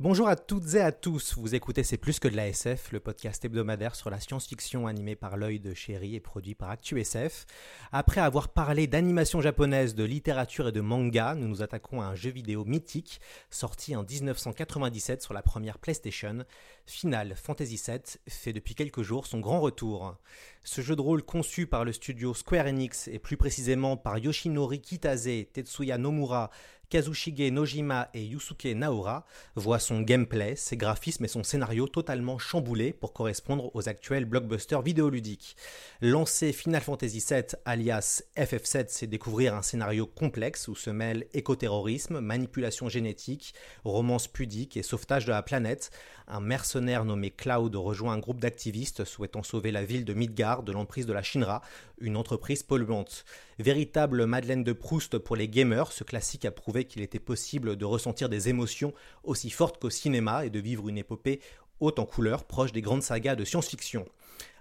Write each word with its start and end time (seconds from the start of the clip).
Bonjour 0.00 0.28
à 0.28 0.36
toutes 0.36 0.74
et 0.74 0.80
à 0.80 0.92
tous, 0.92 1.34
vous 1.36 1.56
écoutez 1.56 1.82
C'est 1.82 1.96
plus 1.96 2.20
que 2.20 2.28
de 2.28 2.36
la 2.36 2.46
SF, 2.46 2.92
le 2.92 3.00
podcast 3.00 3.44
hebdomadaire 3.44 3.96
sur 3.96 4.10
la 4.10 4.20
science-fiction 4.20 4.86
animé 4.86 5.16
par 5.16 5.36
l'œil 5.36 5.58
de 5.58 5.74
chéri 5.74 6.14
et 6.14 6.20
produit 6.20 6.54
par 6.54 6.70
ActuSF. 6.70 7.46
Après 7.90 8.20
avoir 8.20 8.50
parlé 8.50 8.86
d'animation 8.86 9.40
japonaise, 9.40 9.96
de 9.96 10.04
littérature 10.04 10.68
et 10.68 10.72
de 10.72 10.80
manga, 10.80 11.34
nous 11.34 11.48
nous 11.48 11.62
attaquons 11.62 12.00
à 12.00 12.04
un 12.04 12.14
jeu 12.14 12.30
vidéo 12.30 12.64
mythique 12.64 13.20
sorti 13.50 13.96
en 13.96 14.04
1997 14.04 15.20
sur 15.20 15.34
la 15.34 15.42
première 15.42 15.80
PlayStation. 15.80 16.44
Final 16.86 17.34
Fantasy 17.34 17.82
VII 17.84 17.98
fait 18.28 18.52
depuis 18.52 18.76
quelques 18.76 19.02
jours 19.02 19.26
son 19.26 19.40
grand 19.40 19.60
retour. 19.60 20.14
Ce 20.62 20.80
jeu 20.80 20.94
de 20.94 21.00
rôle 21.00 21.24
conçu 21.24 21.66
par 21.66 21.84
le 21.84 21.92
studio 21.92 22.34
Square 22.34 22.66
Enix 22.66 23.08
et 23.08 23.18
plus 23.18 23.36
précisément 23.36 23.96
par 23.96 24.18
Yoshinori 24.18 24.80
Kitase, 24.80 25.28
Tetsuya 25.52 25.98
Nomura, 25.98 26.50
Kazushige 26.90 27.50
Nojima 27.50 28.08
et 28.14 28.24
Yusuke 28.24 28.74
Naora 28.74 29.26
voit 29.56 29.78
son 29.78 30.00
gameplay, 30.00 30.56
ses 30.56 30.78
graphismes 30.78 31.26
et 31.26 31.28
son 31.28 31.44
scénario 31.44 31.86
totalement 31.86 32.38
chamboulés 32.38 32.94
pour 32.94 33.12
correspondre 33.12 33.70
aux 33.74 33.90
actuels 33.90 34.24
blockbusters 34.24 34.80
vidéoludiques. 34.80 35.56
Lancer 36.00 36.52
Final 36.52 36.80
Fantasy 36.80 37.22
VII 37.28 37.42
alias 37.66 38.22
FF7, 38.38 38.86
c'est 38.88 39.06
découvrir 39.06 39.54
un 39.54 39.60
scénario 39.60 40.06
complexe 40.06 40.66
où 40.68 40.74
se 40.74 40.88
mêlent 40.88 41.26
écoterrorisme, 41.34 42.20
manipulation 42.20 42.88
génétique, 42.88 43.52
romance 43.84 44.26
pudique 44.26 44.78
et 44.78 44.82
sauvetage 44.82 45.26
de 45.26 45.32
la 45.32 45.42
planète. 45.42 45.90
Un 46.26 46.40
mercenaire 46.40 47.04
nommé 47.04 47.30
Cloud 47.30 47.74
rejoint 47.76 48.14
un 48.14 48.18
groupe 48.18 48.40
d'activistes 48.40 49.04
souhaitant 49.04 49.42
sauver 49.42 49.72
la 49.72 49.84
ville 49.84 50.04
de 50.04 50.14
Midgard 50.14 50.62
de 50.62 50.72
l'emprise 50.72 51.06
de 51.06 51.12
la 51.12 51.22
Shinra, 51.22 51.62
une 52.00 52.16
entreprise 52.16 52.62
polluante. 52.62 53.24
Véritable 53.58 54.26
Madeleine 54.26 54.64
de 54.64 54.72
Proust 54.72 55.18
pour 55.18 55.36
les 55.36 55.48
gamers, 55.48 55.92
ce 55.92 56.04
classique 56.04 56.44
a 56.44 56.50
prouvé 56.50 56.84
qu'il 56.84 57.02
était 57.02 57.18
possible 57.18 57.76
de 57.76 57.84
ressentir 57.84 58.28
des 58.28 58.48
émotions 58.48 58.92
aussi 59.24 59.50
fortes 59.50 59.80
qu'au 59.80 59.90
cinéma 59.90 60.46
et 60.46 60.50
de 60.50 60.60
vivre 60.60 60.88
une 60.88 60.98
épopée 60.98 61.40
haute 61.80 61.98
en 61.98 62.06
couleurs, 62.06 62.44
proche 62.44 62.72
des 62.72 62.82
grandes 62.82 63.02
sagas 63.02 63.36
de 63.36 63.44
science-fiction. 63.44 64.06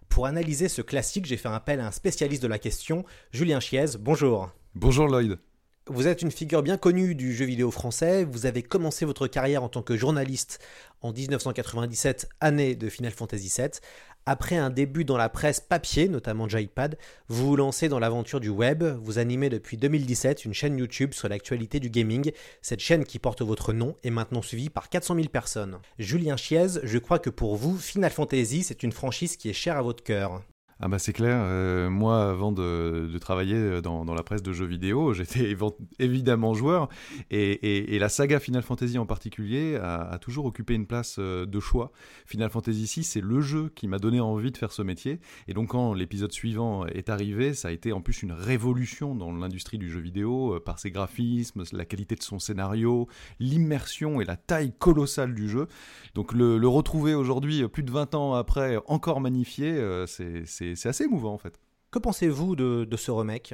Pour 0.09 0.25
analyser 0.25 0.69
ce 0.69 0.81
classique, 0.81 1.25
j'ai 1.25 1.37
fait 1.37 1.49
appel 1.49 1.79
à 1.79 1.87
un 1.87 1.91
spécialiste 1.91 2.43
de 2.43 2.47
la 2.47 2.59
question, 2.59 3.05
Julien 3.31 3.59
Chiez. 3.59 3.97
Bonjour. 3.99 4.49
Bonjour 4.75 5.07
Lloyd. 5.07 5.39
Vous 5.89 6.07
êtes 6.07 6.21
une 6.21 6.31
figure 6.31 6.63
bien 6.63 6.77
connue 6.77 7.15
du 7.15 7.33
jeu 7.33 7.45
vidéo 7.45 7.71
français. 7.71 8.25
Vous 8.25 8.45
avez 8.45 8.61
commencé 8.61 9.05
votre 9.05 9.27
carrière 9.27 9.63
en 9.63 9.69
tant 9.69 9.81
que 9.81 9.95
journaliste 9.95 10.59
en 11.01 11.13
1997, 11.13 12.27
année 12.41 12.75
de 12.75 12.89
Final 12.89 13.13
Fantasy 13.13 13.51
VII. 13.55 13.69
Après 14.29 14.57
un 14.57 14.69
début 14.69 15.05
dans 15.05 15.15
la 15.15 15.29
presse 15.29 15.61
papier, 15.61 16.09
notamment 16.09 16.49
Joypad, 16.49 16.97
vous 17.29 17.47
vous 17.47 17.55
lancez 17.55 17.87
dans 17.87 17.97
l'aventure 17.97 18.41
du 18.41 18.49
web. 18.49 18.83
Vous 18.83 19.19
animez 19.19 19.47
depuis 19.47 19.77
2017 19.77 20.43
une 20.43 20.53
chaîne 20.53 20.77
YouTube 20.77 21.13
sur 21.13 21.29
l'actualité 21.29 21.79
du 21.79 21.89
gaming. 21.89 22.33
Cette 22.61 22.81
chaîne 22.81 23.05
qui 23.05 23.19
porte 23.19 23.41
votre 23.41 23.71
nom 23.71 23.95
est 24.03 24.09
maintenant 24.09 24.41
suivie 24.41 24.69
par 24.69 24.89
400 24.89 25.15
000 25.15 25.27
personnes. 25.29 25.79
Julien 25.97 26.35
Chiez, 26.35 26.67
je 26.83 26.97
crois 26.97 27.19
que 27.19 27.29
pour 27.29 27.55
vous, 27.55 27.77
Final 27.77 28.11
Fantasy, 28.11 28.63
c'est 28.63 28.83
une 28.83 28.91
franchise 28.91 29.37
qui 29.37 29.49
est 29.49 29.53
chère 29.53 29.77
à 29.77 29.81
votre 29.81 30.03
cœur. 30.03 30.41
Ah 30.79 30.87
bah 30.87 30.99
c'est 30.99 31.13
clair, 31.13 31.39
euh, 31.41 31.89
moi 31.89 32.29
avant 32.29 32.51
de, 32.51 33.09
travailler 33.19 33.81
dans, 33.81 34.05
la 34.13 34.21
presse 34.21 34.43
de 34.43 34.53
jeux 34.53 34.67
vidéo, 34.67 35.11
j'étais 35.15 35.57
évidemment 35.97 36.53
joueur, 36.53 36.87
et, 37.31 37.97
la 37.97 38.09
saga 38.09 38.39
Final 38.39 38.61
Fantasy 38.61 38.99
en 38.99 39.07
particulier 39.07 39.75
a, 39.77 40.19
toujours 40.21 40.45
occupé 40.45 40.75
une 40.75 40.85
place 40.85 41.15
euh, 41.17 41.47
de 41.47 41.59
choix. 41.59 41.91
Final 42.27 42.51
Fantasy 42.51 42.83
VI, 42.83 43.03
c'est 43.03 43.21
le 43.21 43.41
jeu 43.41 43.71
qui 43.73 43.87
m'a 43.87 43.97
donné 43.97 44.19
envie 44.19 44.51
de 44.51 44.57
faire 44.57 44.71
ce 44.71 44.83
métier, 44.83 45.19
et 45.47 45.55
donc 45.55 45.69
quand 45.69 45.95
l'épisode 45.95 46.31
suivant 46.31 46.85
est 46.85 47.09
arrivé, 47.09 47.55
ça 47.55 47.69
a 47.69 47.71
été 47.71 47.91
en 47.91 48.01
plus 48.01 48.21
une 48.21 48.31
révolution 48.31 49.15
dans 49.15 49.31
l'industrie 49.31 49.79
du 49.79 49.89
jeu 49.89 49.99
vidéo, 49.99 50.57
euh, 50.57 50.59
par 50.59 50.77
ses 50.77 50.91
graphismes, 50.91 51.63
la 51.71 51.85
qualité 51.85 52.13
de 52.13 52.21
son 52.21 52.37
scénario, 52.37 53.07
l'immersion 53.39 54.21
et 54.21 54.25
la 54.25 54.37
taille 54.37 54.73
colossale 54.77 55.33
du 55.33 55.49
jeu. 55.49 55.67
Donc 56.13 56.33
le, 56.33 56.67
retrouver 56.67 57.15
aujourd'hui, 57.15 57.67
plus 57.67 57.81
de 57.81 57.91
20 57.91 58.13
ans 58.13 58.33
après, 58.35 58.77
encore 58.85 59.21
magnifié, 59.21 59.81
c'est 60.05 60.66
c'est 60.75 60.89
assez 60.89 61.05
émouvant 61.05 61.33
en 61.33 61.37
fait. 61.37 61.59
Que 61.91 61.99
pensez-vous 61.99 62.55
de, 62.55 62.85
de, 62.85 62.97
ce 62.97 63.11
remake? 63.11 63.53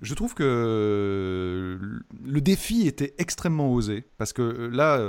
Je 0.00 0.14
trouve 0.14 0.34
que 0.34 1.76
le 2.24 2.40
défi 2.40 2.86
était 2.86 3.14
extrêmement 3.18 3.72
osé 3.72 4.04
parce 4.16 4.32
que 4.32 4.70
là, 4.72 5.00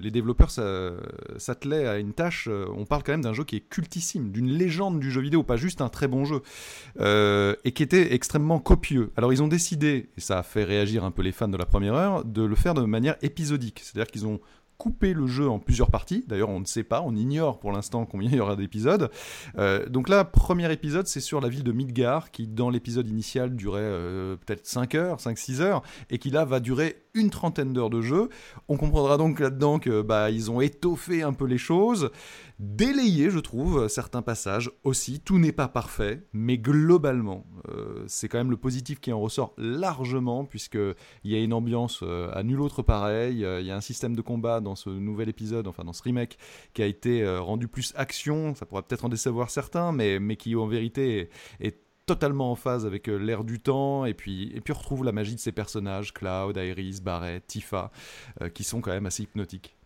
les 0.00 0.10
développeurs 0.10 0.50
s'attelaient 0.50 1.86
à 1.86 1.98
une 1.98 2.14
tâche. 2.14 2.48
On 2.74 2.86
parle 2.86 3.02
quand 3.02 3.12
même 3.12 3.20
d'un 3.20 3.34
jeu 3.34 3.44
qui 3.44 3.56
est 3.56 3.68
cultissime, 3.68 4.30
d'une 4.30 4.48
légende 4.48 5.00
du 5.00 5.10
jeu 5.10 5.20
vidéo, 5.20 5.42
pas 5.42 5.58
juste 5.58 5.82
un 5.82 5.90
très 5.90 6.08
bon 6.08 6.24
jeu, 6.24 6.40
euh, 7.00 7.56
et 7.64 7.72
qui 7.72 7.82
était 7.82 8.14
extrêmement 8.14 8.58
copieux. 8.58 9.10
Alors 9.16 9.34
ils 9.34 9.42
ont 9.42 9.48
décidé, 9.48 10.08
et 10.16 10.20
ça 10.20 10.38
a 10.38 10.42
fait 10.42 10.64
réagir 10.64 11.04
un 11.04 11.10
peu 11.10 11.20
les 11.20 11.32
fans 11.32 11.48
de 11.48 11.58
la 11.58 11.66
première 11.66 11.94
heure, 11.94 12.24
de 12.24 12.42
le 12.42 12.56
faire 12.56 12.72
de 12.72 12.80
manière 12.82 13.16
épisodique, 13.20 13.80
c'est-à-dire 13.84 14.10
qu'ils 14.10 14.26
ont 14.26 14.40
couper 14.78 15.12
le 15.12 15.26
jeu 15.26 15.48
en 15.48 15.58
plusieurs 15.58 15.90
parties. 15.90 16.24
D'ailleurs, 16.28 16.48
on 16.48 16.60
ne 16.60 16.64
sait 16.64 16.84
pas, 16.84 17.02
on 17.02 17.14
ignore 17.14 17.58
pour 17.58 17.72
l'instant 17.72 18.06
combien 18.06 18.30
il 18.30 18.36
y 18.36 18.40
aura 18.40 18.54
d'épisodes. 18.54 19.10
Euh, 19.58 19.88
donc 19.88 20.08
là, 20.08 20.24
premier 20.24 20.72
épisode, 20.72 21.08
c'est 21.08 21.20
sur 21.20 21.40
la 21.40 21.48
ville 21.48 21.64
de 21.64 21.72
Midgar, 21.72 22.30
qui 22.30 22.46
dans 22.46 22.70
l'épisode 22.70 23.08
initial 23.08 23.56
durait 23.56 23.80
euh, 23.82 24.36
peut-être 24.36 24.66
5 24.66 24.94
heures, 24.94 25.18
5-6 25.18 25.60
heures, 25.60 25.82
et 26.10 26.18
qui 26.18 26.30
là 26.30 26.44
va 26.44 26.60
durer 26.60 27.02
une 27.14 27.30
trentaine 27.30 27.72
d'heures 27.72 27.90
de 27.90 28.00
jeu. 28.00 28.28
On 28.68 28.76
comprendra 28.76 29.16
donc 29.16 29.40
là-dedans 29.40 29.80
que 29.80 30.00
bah, 30.02 30.30
ils 30.30 30.50
ont 30.50 30.60
étoffé 30.60 31.24
un 31.24 31.32
peu 31.32 31.46
les 31.46 31.58
choses, 31.58 32.10
délayé, 32.60 33.30
je 33.30 33.40
trouve, 33.40 33.88
certains 33.88 34.22
passages 34.22 34.70
aussi. 34.84 35.20
Tout 35.20 35.40
n'est 35.40 35.52
pas 35.52 35.68
parfait, 35.68 36.22
mais 36.32 36.56
globalement, 36.56 37.44
c'est 38.06 38.28
quand 38.28 38.38
même 38.38 38.50
le 38.50 38.56
positif 38.56 39.00
qui 39.00 39.12
en 39.12 39.20
ressort 39.20 39.54
largement, 39.56 40.44
puisqu'il 40.44 40.94
y 41.24 41.34
a 41.34 41.38
une 41.38 41.52
ambiance 41.52 42.00
euh, 42.02 42.30
à 42.34 42.42
nul 42.42 42.60
autre 42.60 42.82
pareil. 42.82 43.44
Il 43.60 43.66
y 43.66 43.70
a 43.70 43.76
un 43.76 43.80
système 43.80 44.14
de 44.16 44.22
combat 44.22 44.60
dans 44.60 44.76
ce 44.76 44.90
nouvel 44.90 45.28
épisode, 45.28 45.66
enfin 45.66 45.84
dans 45.84 45.92
ce 45.92 46.02
remake, 46.02 46.38
qui 46.74 46.82
a 46.82 46.86
été 46.86 47.22
euh, 47.22 47.40
rendu 47.40 47.68
plus 47.68 47.92
action. 47.96 48.54
Ça 48.54 48.66
pourrait 48.66 48.82
peut-être 48.82 49.04
en 49.04 49.08
décevoir 49.08 49.50
certains, 49.50 49.92
mais, 49.92 50.18
mais 50.18 50.36
qui 50.36 50.54
en 50.56 50.66
vérité 50.66 51.30
est, 51.60 51.78
totalement 52.06 52.50
en 52.50 52.54
phase 52.54 52.86
avec 52.86 53.06
euh, 53.08 53.16
l'air 53.16 53.44
du 53.44 53.60
temps 53.60 54.06
et 54.06 54.14
puis 54.14 54.50
et 54.54 54.62
puis 54.62 54.72
on 54.72 54.78
retrouve 54.78 55.04
la 55.04 55.12
magie 55.12 55.34
de 55.34 55.40
ces 55.40 55.52
personnages 55.52 56.14
Cloud, 56.14 56.56
Iris, 56.56 57.02
Barret, 57.02 57.42
Tifa 57.46 57.90
euh, 58.40 58.48
qui 58.48 58.64
sont 58.64 58.80
quand 58.80 58.92
même 58.92 59.04
assez 59.04 59.24
hypnotiques. 59.24 59.76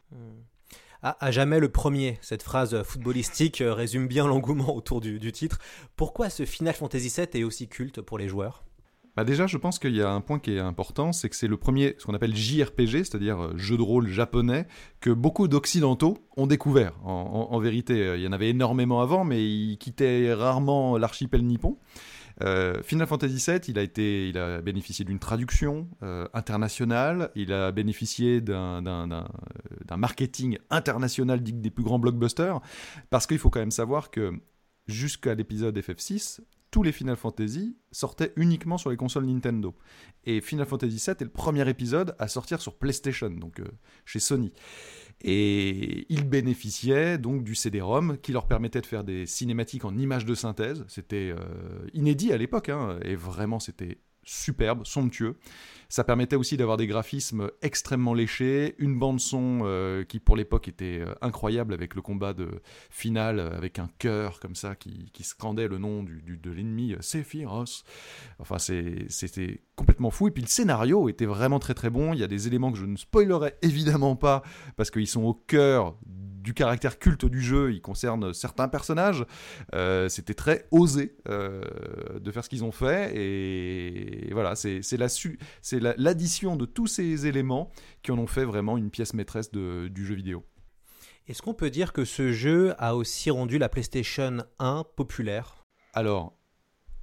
À, 1.04 1.16
à, 1.24 1.30
jamais 1.32 1.58
le 1.58 1.68
premier, 1.68 2.18
cette 2.20 2.44
phrase 2.44 2.80
footballistique 2.84 3.60
euh, 3.60 3.74
résume 3.74 4.06
bien 4.06 4.24
l'engouement 4.26 4.76
autour 4.76 5.00
du, 5.00 5.32
titre. 5.32 5.58
Pourquoi 5.96 6.30
ce 6.30 6.44
Final 6.44 6.74
Fantasy 6.74 7.12
VII 7.16 7.40
est 7.40 7.44
aussi 7.44 7.66
culte 7.66 8.00
pour 8.00 8.18
les 8.18 8.28
joueurs? 8.28 8.62
Bah 9.16 9.24
déjà, 9.24 9.48
je 9.48 9.58
pense 9.58 9.80
qu'il 9.80 9.96
y 9.96 10.00
a 10.00 10.10
un 10.10 10.20
point 10.20 10.38
qui 10.38 10.54
est 10.54 10.60
important, 10.60 11.12
c'est 11.12 11.28
que 11.28 11.34
c'est 11.34 11.48
le 11.48 11.56
premier, 11.56 11.96
ce 11.98 12.06
qu'on 12.06 12.14
appelle 12.14 12.34
JRPG, 12.34 13.04
c'est-à-dire 13.04 13.58
jeu 13.58 13.76
de 13.76 13.82
rôle 13.82 14.08
japonais, 14.08 14.66
que 15.00 15.10
beaucoup 15.10 15.48
d'occidentaux 15.48 16.18
ont 16.36 16.46
découvert. 16.46 16.94
En, 17.04 17.48
en, 17.50 17.54
en, 17.54 17.58
vérité, 17.58 18.14
il 18.16 18.22
y 18.22 18.28
en 18.28 18.32
avait 18.32 18.48
énormément 18.50 19.02
avant, 19.02 19.24
mais 19.24 19.44
ils 19.44 19.76
quittaient 19.78 20.32
rarement 20.32 20.96
l'archipel 20.98 21.44
nippon. 21.44 21.78
Euh, 22.42 22.82
Final 22.82 23.06
Fantasy 23.06 23.50
VII, 23.50 23.60
il 23.68 23.78
a, 23.78 23.82
été, 23.82 24.28
il 24.28 24.38
a 24.38 24.60
bénéficié 24.60 25.04
d'une 25.04 25.18
traduction 25.18 25.88
euh, 26.02 26.26
internationale, 26.32 27.30
il 27.34 27.52
a 27.52 27.72
bénéficié 27.72 28.40
d'un 28.40 28.82
marketing 29.96 30.58
international 30.70 31.42
des 31.42 31.70
plus 31.70 31.84
grands 31.84 31.98
blockbusters, 31.98 32.60
parce 33.10 33.26
qu'il 33.26 33.38
faut 33.38 33.50
quand 33.50 33.60
même 33.60 33.70
savoir 33.70 34.10
que 34.10 34.32
jusqu'à 34.86 35.34
l'épisode 35.34 35.76
FF6, 35.78 36.40
tous 36.72 36.82
les 36.82 36.90
Final 36.90 37.16
Fantasy 37.16 37.76
sortaient 37.92 38.32
uniquement 38.34 38.78
sur 38.78 38.90
les 38.90 38.96
consoles 38.96 39.26
Nintendo. 39.26 39.76
Et 40.24 40.40
Final 40.40 40.66
Fantasy 40.66 40.96
VII 40.96 41.10
est 41.20 41.24
le 41.24 41.28
premier 41.28 41.68
épisode 41.68 42.16
à 42.18 42.28
sortir 42.28 42.62
sur 42.62 42.78
PlayStation, 42.78 43.28
donc 43.28 43.60
euh, 43.60 43.64
chez 44.06 44.18
Sony. 44.18 44.52
Et 45.20 46.06
ils 46.08 46.24
bénéficiaient 46.24 47.18
donc 47.18 47.44
du 47.44 47.54
CD-ROM 47.54 48.16
qui 48.18 48.32
leur 48.32 48.48
permettait 48.48 48.80
de 48.80 48.86
faire 48.86 49.04
des 49.04 49.26
cinématiques 49.26 49.84
en 49.84 49.96
images 49.98 50.24
de 50.24 50.34
synthèse. 50.34 50.84
C'était 50.88 51.34
euh, 51.38 51.86
inédit 51.92 52.32
à 52.32 52.38
l'époque, 52.38 52.70
hein, 52.70 52.98
et 53.04 53.16
vraiment 53.16 53.60
c'était 53.60 53.98
superbe, 54.24 54.86
somptueux. 54.86 55.36
Ça 55.92 56.04
permettait 56.04 56.36
aussi 56.36 56.56
d'avoir 56.56 56.78
des 56.78 56.86
graphismes 56.86 57.50
extrêmement 57.60 58.14
léchés, 58.14 58.74
une 58.78 58.98
bande 58.98 59.20
son 59.20 59.60
euh, 59.64 60.04
qui 60.04 60.20
pour 60.20 60.36
l'époque 60.36 60.66
était 60.66 61.00
euh, 61.06 61.12
incroyable 61.20 61.74
avec 61.74 61.94
le 61.94 62.00
combat 62.00 62.32
de 62.32 62.48
finale 62.88 63.38
euh, 63.38 63.54
avec 63.54 63.78
un 63.78 63.90
cœur 63.98 64.40
comme 64.40 64.54
ça 64.54 64.74
qui, 64.74 65.10
qui 65.12 65.22
scandait 65.22 65.68
le 65.68 65.76
nom 65.76 66.02
du, 66.02 66.22
du- 66.22 66.38
de 66.38 66.50
l'ennemi, 66.50 66.96
Sephiroth. 67.00 67.84
Enfin, 68.38 68.56
c'était 68.58 69.60
complètement 69.76 70.08
fou. 70.10 70.28
Et 70.28 70.30
puis 70.30 70.42
le 70.42 70.48
scénario 70.48 71.10
était 71.10 71.26
vraiment 71.26 71.58
très 71.58 71.74
très 71.74 71.90
bon. 71.90 72.14
Il 72.14 72.20
y 72.20 72.24
a 72.24 72.26
des 72.28 72.46
éléments 72.46 72.72
que 72.72 72.78
je 72.78 72.86
ne 72.86 72.96
spoilerai 72.96 73.52
évidemment 73.60 74.16
pas 74.16 74.42
parce 74.76 74.90
qu'ils 74.90 75.06
sont 75.06 75.24
au 75.24 75.34
cœur 75.34 75.98
du 76.06 76.54
caractère 76.54 76.98
culte 76.98 77.24
du 77.26 77.40
jeu. 77.40 77.72
Ils 77.72 77.80
concernent 77.82 78.32
certains 78.34 78.66
personnages. 78.66 79.24
C'était 80.08 80.34
très 80.34 80.66
osé 80.72 81.16
de 81.28 82.30
faire 82.32 82.44
ce 82.44 82.48
qu'ils 82.48 82.64
ont 82.64 82.72
fait. 82.72 83.12
Et 83.16 84.28
voilà, 84.32 84.56
c'est 84.56 84.96
la 84.98 85.08
su- 85.08 85.38
l'addition 85.96 86.56
de 86.56 86.64
tous 86.66 86.86
ces 86.86 87.26
éléments 87.26 87.70
qui 88.02 88.10
en 88.12 88.18
ont 88.18 88.26
fait 88.26 88.44
vraiment 88.44 88.76
une 88.78 88.90
pièce 88.90 89.14
maîtresse 89.14 89.50
de- 89.50 89.88
du 89.88 90.04
jeu 90.06 90.14
vidéo. 90.14 90.44
Est-ce 91.28 91.42
qu'on 91.42 91.54
peut 91.54 91.70
dire 91.70 91.92
que 91.92 92.04
ce 92.04 92.32
jeu 92.32 92.74
a 92.78 92.96
aussi 92.96 93.30
rendu 93.30 93.58
la 93.58 93.68
PlayStation 93.68 94.38
1 94.58 94.84
populaire? 94.96 95.62
Alors, 95.94 96.34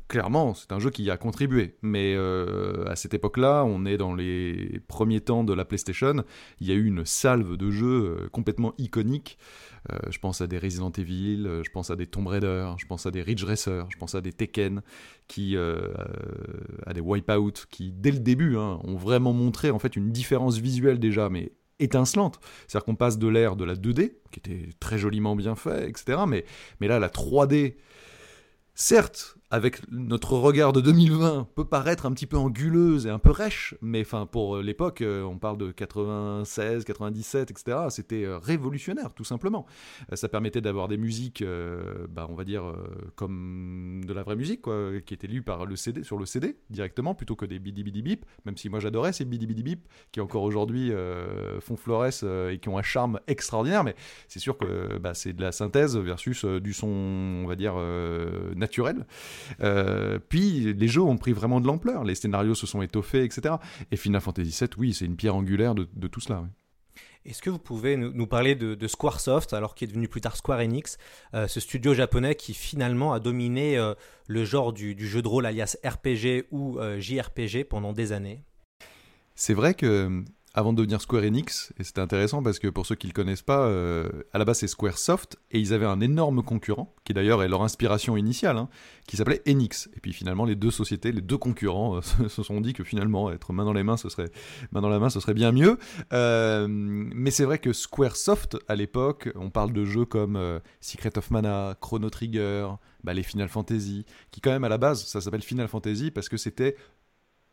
clairement, 0.09 0.55
c'est 0.55 0.73
un 0.73 0.79
jeu 0.79 0.89
qui 0.89 1.09
a 1.09 1.15
contribué. 1.15 1.77
Mais 1.81 2.15
euh, 2.15 2.83
à 2.87 2.97
cette 2.97 3.13
époque-là, 3.13 3.63
on 3.63 3.85
est 3.85 3.95
dans 3.95 4.13
les 4.13 4.81
premiers 4.89 5.21
temps 5.21 5.45
de 5.45 5.53
la 5.53 5.63
PlayStation. 5.63 6.25
Il 6.59 6.67
y 6.67 6.71
a 6.71 6.73
eu 6.73 6.85
une 6.85 7.05
salve 7.05 7.55
de 7.55 7.71
jeux 7.71 8.17
euh, 8.19 8.29
complètement 8.29 8.73
iconiques. 8.77 9.37
Euh, 9.93 9.97
je 10.09 10.19
pense 10.19 10.41
à 10.41 10.47
des 10.47 10.57
Resident 10.57 10.91
Evil, 10.91 11.47
je 11.63 11.69
pense 11.69 11.89
à 11.89 11.95
des 11.95 12.07
Tomb 12.07 12.27
Raider, 12.27 12.71
je 12.77 12.85
pense 12.85 13.05
à 13.05 13.11
des 13.11 13.21
Ridge 13.21 13.45
Racer, 13.45 13.85
je 13.89 13.97
pense 13.97 14.15
à 14.15 14.19
des 14.19 14.33
Tekken, 14.33 14.81
qui, 15.29 15.55
à 15.55 16.93
des 16.93 16.99
Wipeout, 16.99 17.65
qui 17.69 17.93
dès 17.93 18.11
le 18.11 18.19
début 18.19 18.57
hein, 18.57 18.79
ont 18.83 18.97
vraiment 18.97 19.31
montré 19.31 19.69
en 19.69 19.79
fait 19.79 19.95
une 19.95 20.11
différence 20.11 20.57
visuelle 20.57 20.99
déjà, 20.99 21.29
mais 21.29 21.53
étincelante. 21.79 22.41
C'est-à-dire 22.67 22.85
qu'on 22.85 22.95
passe 22.95 23.17
de 23.19 23.27
l'ère 23.27 23.55
de 23.55 23.63
la 23.63 23.75
2D, 23.75 24.15
qui 24.31 24.39
était 24.39 24.69
très 24.81 24.97
joliment 24.97 25.37
bien 25.37 25.55
fait, 25.55 25.87
etc. 25.87 26.23
Mais, 26.27 26.43
mais 26.81 26.87
là, 26.89 26.99
la 26.99 27.07
3D, 27.07 27.75
certes, 28.75 29.38
avec 29.51 29.81
notre 29.91 30.33
regard 30.33 30.73
de 30.73 30.81
2020, 30.81 31.47
peut 31.55 31.65
paraître 31.65 32.05
un 32.05 32.11
petit 32.11 32.27
peu 32.27 32.37
anguleuse 32.37 33.07
et 33.07 33.09
un 33.09 33.17
peu 33.17 33.31
rêche, 33.31 33.73
mais 33.81 34.01
enfin 34.01 34.27
pour 34.27 34.57
euh, 34.57 34.61
l'époque, 34.61 35.01
euh, 35.01 35.23
on 35.23 35.39
parle 35.39 35.57
de 35.57 35.71
96, 35.71 36.83
97, 36.83 37.49
etc. 37.49 37.77
C'était 37.89 38.25
euh, 38.25 38.37
révolutionnaire, 38.37 39.13
tout 39.15 39.23
simplement. 39.23 39.65
Ça 40.13 40.29
permettait 40.29 40.61
d'avoir 40.61 40.87
des 40.87 40.97
musiques, 40.97 41.43
bah, 42.09 42.27
on 42.29 42.35
va 42.35 42.43
dire 42.43 42.63
comme 43.15 44.03
de 44.05 44.13
la 44.13 44.23
vraie 44.23 44.35
musique, 44.35 44.61
qui 45.05 45.13
était 45.13 45.27
lue 45.27 45.41
par 45.41 45.65
le 45.65 45.75
CD 45.75 46.03
sur 46.03 46.17
le 46.17 46.25
CD 46.25 46.57
directement, 46.69 47.15
plutôt 47.15 47.35
que 47.35 47.45
des 47.45 47.59
bidi 47.59 47.83
bidi 47.83 48.01
bip. 48.01 48.25
Même 48.45 48.57
si 48.57 48.69
moi 48.69 48.79
j'adorais 48.79 49.13
ces 49.13 49.25
bidi 49.25 49.47
bidi 49.47 49.63
bip, 49.63 49.87
qui 50.11 50.21
encore 50.21 50.43
aujourd'hui 50.43 50.91
font 51.59 51.75
florès 51.75 52.23
et 52.23 52.59
qui 52.59 52.69
ont 52.69 52.77
un 52.77 52.83
charme 52.83 53.19
extraordinaire. 53.27 53.83
Mais 53.83 53.95
c'est 54.27 54.39
sûr 54.39 54.57
que 54.57 54.97
bah, 54.97 55.13
c'est 55.13 55.33
de 55.33 55.41
la 55.41 55.51
synthèse 55.51 55.97
versus 55.97 56.45
du 56.45 56.73
son, 56.73 56.87
on 56.87 57.47
va 57.47 57.55
dire 57.55 57.75
naturel. 58.55 59.05
Euh, 59.61 60.19
puis 60.29 60.73
les 60.73 60.87
jeux 60.87 61.01
ont 61.01 61.17
pris 61.17 61.33
vraiment 61.33 61.59
de 61.59 61.67
l'ampleur, 61.67 62.03
les 62.03 62.15
scénarios 62.15 62.55
se 62.55 62.67
sont 62.67 62.81
étoffés, 62.81 63.23
etc. 63.23 63.55
Et 63.91 63.97
Final 63.97 64.21
Fantasy 64.21 64.55
VII, 64.59 64.69
oui, 64.77 64.93
c'est 64.93 65.05
une 65.05 65.15
pierre 65.15 65.35
angulaire 65.35 65.75
de, 65.75 65.87
de 65.93 66.07
tout 66.07 66.19
cela. 66.19 66.41
oui. 66.41 66.49
Est-ce 67.25 67.41
que 67.41 67.49
vous 67.49 67.59
pouvez 67.59 67.97
nous, 67.97 68.27
parler 68.27 68.55
de, 68.55 68.75
de 68.75 68.87
Squaresoft, 68.87 69.53
alors 69.53 69.75
qui 69.75 69.83
est 69.83 69.87
devenu 69.87 70.07
plus 70.07 70.21
tard 70.21 70.37
Square 70.37 70.59
Enix, 70.59 70.97
euh, 71.33 71.47
ce 71.47 71.59
studio 71.59 71.93
japonais 71.93 72.35
qui 72.35 72.53
finalement 72.53 73.11
a 73.11 73.19
dominé 73.19 73.77
euh, 73.77 73.93
le 74.27 74.45
genre 74.45 74.71
du, 74.71 74.95
du 74.95 75.07
jeu 75.07 75.21
de 75.21 75.27
rôle 75.27 75.45
alias 75.45 75.77
RPG 75.83 76.45
ou 76.51 76.79
euh, 76.79 76.99
JRPG 76.99 77.65
pendant 77.65 77.91
des 77.91 78.13
années? 78.13 78.43
C'est 79.35 79.53
vrai 79.53 79.73
que 79.73 80.23
avant 80.53 80.73
de 80.73 80.77
devenir 80.77 80.99
Square 81.01 81.23
Enix, 81.23 81.71
et 81.77 81.83
c'était 81.83 82.01
intéressant 82.01 82.41
parce 82.41 82.57
que 82.57 82.67
pour 82.67 82.85
ceux 82.85 82.95
qui 82.95 83.07
ne 83.07 83.11
le 83.11 83.15
connaissent 83.15 83.43
pas, 83.43 83.67
euh, 83.67 84.09
à 84.33 84.39
la 84.39 84.45
base 84.45 84.59
c'est 84.59 84.67
Squaresoft, 84.67 85.37
et 85.51 85.59
ils 85.59 85.73
avaient 85.73 85.85
un 85.85 86.01
énorme 86.01 86.41
concurrent, 86.41 86.95
qui 87.03 87.13
d'ailleurs 87.13 87.43
est 87.43 87.47
leur 87.47 87.61
inspiration 87.61 88.17
initiale, 88.17 88.57
hein, 88.57 88.69
qui 89.07 89.17
s'appelait 89.17 89.41
Enix. 89.47 89.89
Et 89.95 89.99
puis 89.99 90.11
finalement 90.11 90.45
les 90.45 90.55
deux 90.55 90.71
sociétés, 90.71 91.11
les 91.11 91.21
deux 91.21 91.37
concurrents 91.37 91.97
euh, 91.97 92.01
se, 92.27 92.43
sont 92.43 92.61
dit 92.61 92.73
que 92.73 92.83
finalement 92.83 93.31
être 93.31 93.53
main 93.53 93.63
dans 93.63 93.73
les 93.73 93.83
mains, 93.83 93.97
ce 93.97 94.09
serait 94.09 94.31
main 94.71 94.81
dans 94.81 94.89
la 94.89 94.99
main, 94.99 95.09
ce 95.09 95.19
serait 95.19 95.35
bien 95.35 95.51
mieux. 95.51 95.77
Euh, 96.13 96.67
mais 96.67 97.31
c'est 97.31 97.45
vrai 97.45 97.59
que 97.59 97.71
Squaresoft 97.71 98.57
à 98.67 98.75
l'époque, 98.75 99.29
on 99.35 99.51
parle 99.51 99.71
de 99.71 99.85
jeux 99.85 100.05
comme 100.05 100.59
Secret 100.81 101.15
of 101.17 101.29
Mana, 101.29 101.75
Chrono 101.79 102.09
Trigger, 102.09 102.69
bah, 103.03 103.13
les 103.13 103.23
Final 103.23 103.49
Fantasy, 103.49 104.05
qui 104.31 104.41
quand 104.41 104.51
même 104.51 104.63
à 104.63 104.69
la 104.69 104.77
base 104.77 105.05
ça 105.05 105.21
s'appelle 105.21 105.43
Final 105.43 105.67
Fantasy 105.67 106.11
parce 106.11 106.27
que 106.27 106.37
c'était 106.37 106.75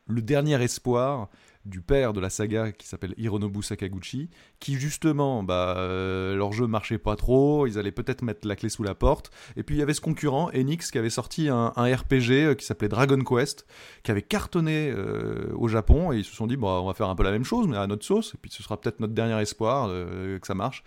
le 0.08 0.22
dernier 0.22 0.62
espoir 0.62 1.28
du 1.66 1.80
père 1.80 2.12
de 2.12 2.20
la 2.20 2.30
saga 2.30 2.72
qui 2.72 2.86
s'appelle 2.86 3.14
Hironobu 3.18 3.62
Sakaguchi, 3.62 4.30
qui 4.60 4.74
justement, 4.74 5.42
bah, 5.42 5.74
euh, 5.76 6.36
leur 6.36 6.52
jeu 6.52 6.66
marchait 6.66 6.98
pas 6.98 7.16
trop, 7.16 7.66
ils 7.66 7.78
allaient 7.78 7.92
peut-être 7.92 8.22
mettre 8.22 8.46
la 8.46 8.56
clé 8.56 8.68
sous 8.68 8.82
la 8.82 8.94
porte. 8.94 9.30
Et 9.56 9.62
puis 9.62 9.74
il 9.74 9.78
y 9.78 9.82
avait 9.82 9.94
ce 9.94 10.00
concurrent, 10.00 10.50
Enix, 10.54 10.90
qui 10.90 10.98
avait 10.98 11.10
sorti 11.10 11.48
un, 11.48 11.72
un 11.76 11.94
RPG 11.94 12.30
euh, 12.30 12.54
qui 12.54 12.64
s'appelait 12.64 12.88
Dragon 12.88 13.18
Quest, 13.22 13.66
qui 14.02 14.10
avait 14.10 14.22
cartonné 14.22 14.90
euh, 14.90 15.52
au 15.54 15.68
Japon, 15.68 16.12
et 16.12 16.18
ils 16.18 16.24
se 16.24 16.34
sont 16.34 16.46
dit, 16.46 16.56
bah, 16.56 16.80
on 16.80 16.86
va 16.86 16.94
faire 16.94 17.08
un 17.08 17.16
peu 17.16 17.24
la 17.24 17.32
même 17.32 17.44
chose, 17.44 17.66
mais 17.66 17.76
à 17.76 17.86
notre 17.86 18.04
sauce, 18.04 18.34
et 18.34 18.38
puis 18.40 18.50
ce 18.50 18.62
sera 18.62 18.80
peut-être 18.80 19.00
notre 19.00 19.14
dernier 19.14 19.40
espoir 19.40 19.88
que 19.88 20.46
ça 20.46 20.54
marche. 20.54 20.84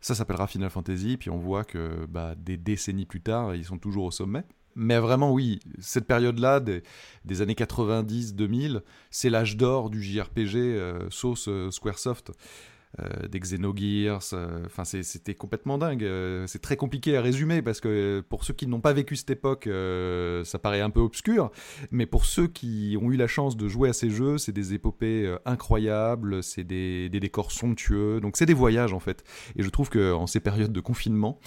Ça 0.00 0.14
s'appellera 0.14 0.46
Final 0.46 0.70
Fantasy, 0.70 1.18
puis 1.18 1.28
on 1.28 1.36
voit 1.36 1.64
que 1.64 2.06
bah, 2.08 2.34
des 2.34 2.56
décennies 2.56 3.04
plus 3.04 3.20
tard, 3.20 3.54
ils 3.54 3.64
sont 3.64 3.78
toujours 3.78 4.04
au 4.04 4.10
sommet. 4.10 4.44
Mais 4.74 4.98
vraiment, 4.98 5.32
oui, 5.32 5.60
cette 5.78 6.06
période-là, 6.06 6.60
des, 6.60 7.42
années 7.42 7.54
90-2000, 7.54 8.82
c'est 9.10 9.30
l'âge 9.30 9.56
d'or 9.56 9.90
du 9.90 10.02
JRPG 10.02 10.56
euh, 10.56 11.10
sauce 11.10 11.48
euh, 11.48 11.70
Squaresoft. 11.70 12.32
Euh, 12.98 13.28
des 13.28 13.38
Xenogears, 13.38 14.34
enfin 14.66 14.82
c'était 14.82 15.36
complètement 15.36 15.78
dingue. 15.78 16.04
C'est 16.48 16.60
très 16.60 16.76
compliqué 16.76 17.16
à 17.16 17.22
résumer 17.22 17.62
parce 17.62 17.80
que 17.80 18.20
pour 18.28 18.42
ceux 18.42 18.52
qui 18.52 18.66
n'ont 18.66 18.80
pas 18.80 18.92
vécu 18.92 19.14
cette 19.14 19.30
époque, 19.30 19.68
ça 20.44 20.58
paraît 20.58 20.80
un 20.80 20.90
peu 20.90 20.98
obscur. 20.98 21.52
Mais 21.92 22.06
pour 22.06 22.24
ceux 22.24 22.48
qui 22.48 22.98
ont 23.00 23.12
eu 23.12 23.16
la 23.16 23.28
chance 23.28 23.56
de 23.56 23.68
jouer 23.68 23.90
à 23.90 23.92
ces 23.92 24.10
jeux, 24.10 24.38
c'est 24.38 24.50
des 24.50 24.74
épopées 24.74 25.32
incroyables, 25.44 26.42
c'est 26.42 26.64
des, 26.64 27.08
des 27.08 27.20
décors 27.20 27.52
somptueux. 27.52 28.20
Donc 28.20 28.36
c'est 28.36 28.46
des 28.46 28.54
voyages 28.54 28.92
en 28.92 29.00
fait. 29.00 29.22
Et 29.54 29.62
je 29.62 29.68
trouve 29.70 29.88
que 29.88 30.12
en 30.12 30.26
ces 30.26 30.40
périodes 30.40 30.72
de 30.72 30.80
confinement, 30.80 31.38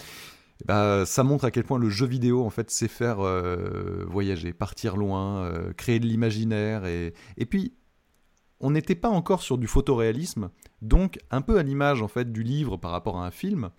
ben, 0.65 1.05
ça 1.05 1.23
montre 1.23 1.45
à 1.45 1.51
quel 1.51 1.63
point 1.63 1.77
le 1.77 1.89
jeu 1.89 2.05
vidéo 2.05 2.45
en 2.45 2.49
fait 2.49 2.71
sait 2.71 2.87
faire 2.87 3.19
euh, 3.19 4.05
voyager, 4.07 4.53
partir 4.53 4.95
loin, 4.95 5.43
euh, 5.43 5.73
créer 5.73 5.99
de 5.99 6.05
l'imaginaire 6.05 6.85
et, 6.85 7.13
puis 7.49 7.73
on 8.59 8.71
n'était 8.71 8.95
pas 8.95 9.09
encore 9.09 9.41
sur 9.41 9.57
du 9.57 9.67
photoréalisme, 9.67 10.49
donc 10.81 11.19
un 11.31 11.41
peu 11.41 11.57
à 11.57 11.63
l'image 11.63 12.01
en 12.01 12.07
fait 12.07 12.31
du 12.31 12.43
livre 12.43 12.77
par 12.77 12.91
rapport 12.91 13.17
à 13.17 13.25
un 13.25 13.31
film. 13.31 13.69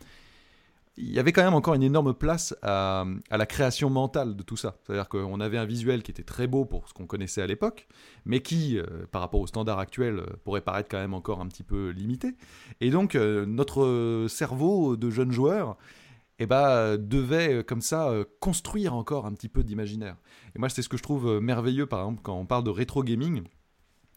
Il 0.96 1.10
y 1.10 1.18
avait 1.18 1.32
quand 1.32 1.42
même 1.42 1.54
encore 1.54 1.74
une 1.74 1.82
énorme 1.82 2.14
place 2.14 2.54
à, 2.62 3.04
la 3.28 3.46
création 3.46 3.90
mentale 3.90 4.36
de 4.36 4.42
tout 4.44 4.56
ça. 4.56 4.76
C'est-à-dire 4.84 5.08
qu'on 5.08 5.40
avait 5.40 5.58
un 5.58 5.64
visuel 5.64 6.04
qui 6.04 6.12
était 6.12 6.22
très 6.22 6.46
beau 6.46 6.66
pour 6.66 6.88
ce 6.88 6.94
qu'on 6.94 7.06
connaissait 7.06 7.42
à 7.42 7.48
l'époque, 7.48 7.88
mais 8.26 8.42
qui, 8.42 8.78
euh, 8.78 8.84
par 9.10 9.20
rapport 9.20 9.40
aux 9.40 9.48
standards 9.48 9.80
actuels, 9.80 10.22
pourrait 10.44 10.60
paraître 10.60 10.88
quand 10.88 11.00
même 11.00 11.14
encore 11.14 11.40
un 11.40 11.48
petit 11.48 11.64
peu 11.64 11.88
limité. 11.88 12.36
Et 12.80 12.90
donc, 12.90 13.16
notre 13.16 14.26
cerveau 14.28 14.96
de 14.96 15.10
jeune 15.10 15.32
joueur 15.32 15.78
eh 16.38 16.46
ben, 16.46 16.66
euh, 16.68 16.96
devait 16.96 17.54
euh, 17.54 17.62
comme 17.62 17.80
ça 17.80 18.08
euh, 18.10 18.24
construire 18.40 18.94
encore 18.94 19.26
un 19.26 19.32
petit 19.32 19.48
peu 19.48 19.62
d'imaginaire. 19.62 20.16
Et 20.54 20.58
moi, 20.58 20.68
c'est 20.68 20.82
ce 20.82 20.88
que 20.88 20.96
je 20.96 21.02
trouve 21.02 21.40
merveilleux, 21.40 21.86
par 21.86 22.00
exemple, 22.00 22.20
quand 22.22 22.36
on 22.38 22.46
parle 22.46 22.64
de 22.64 22.70
rétro 22.70 23.02
gaming. 23.02 23.42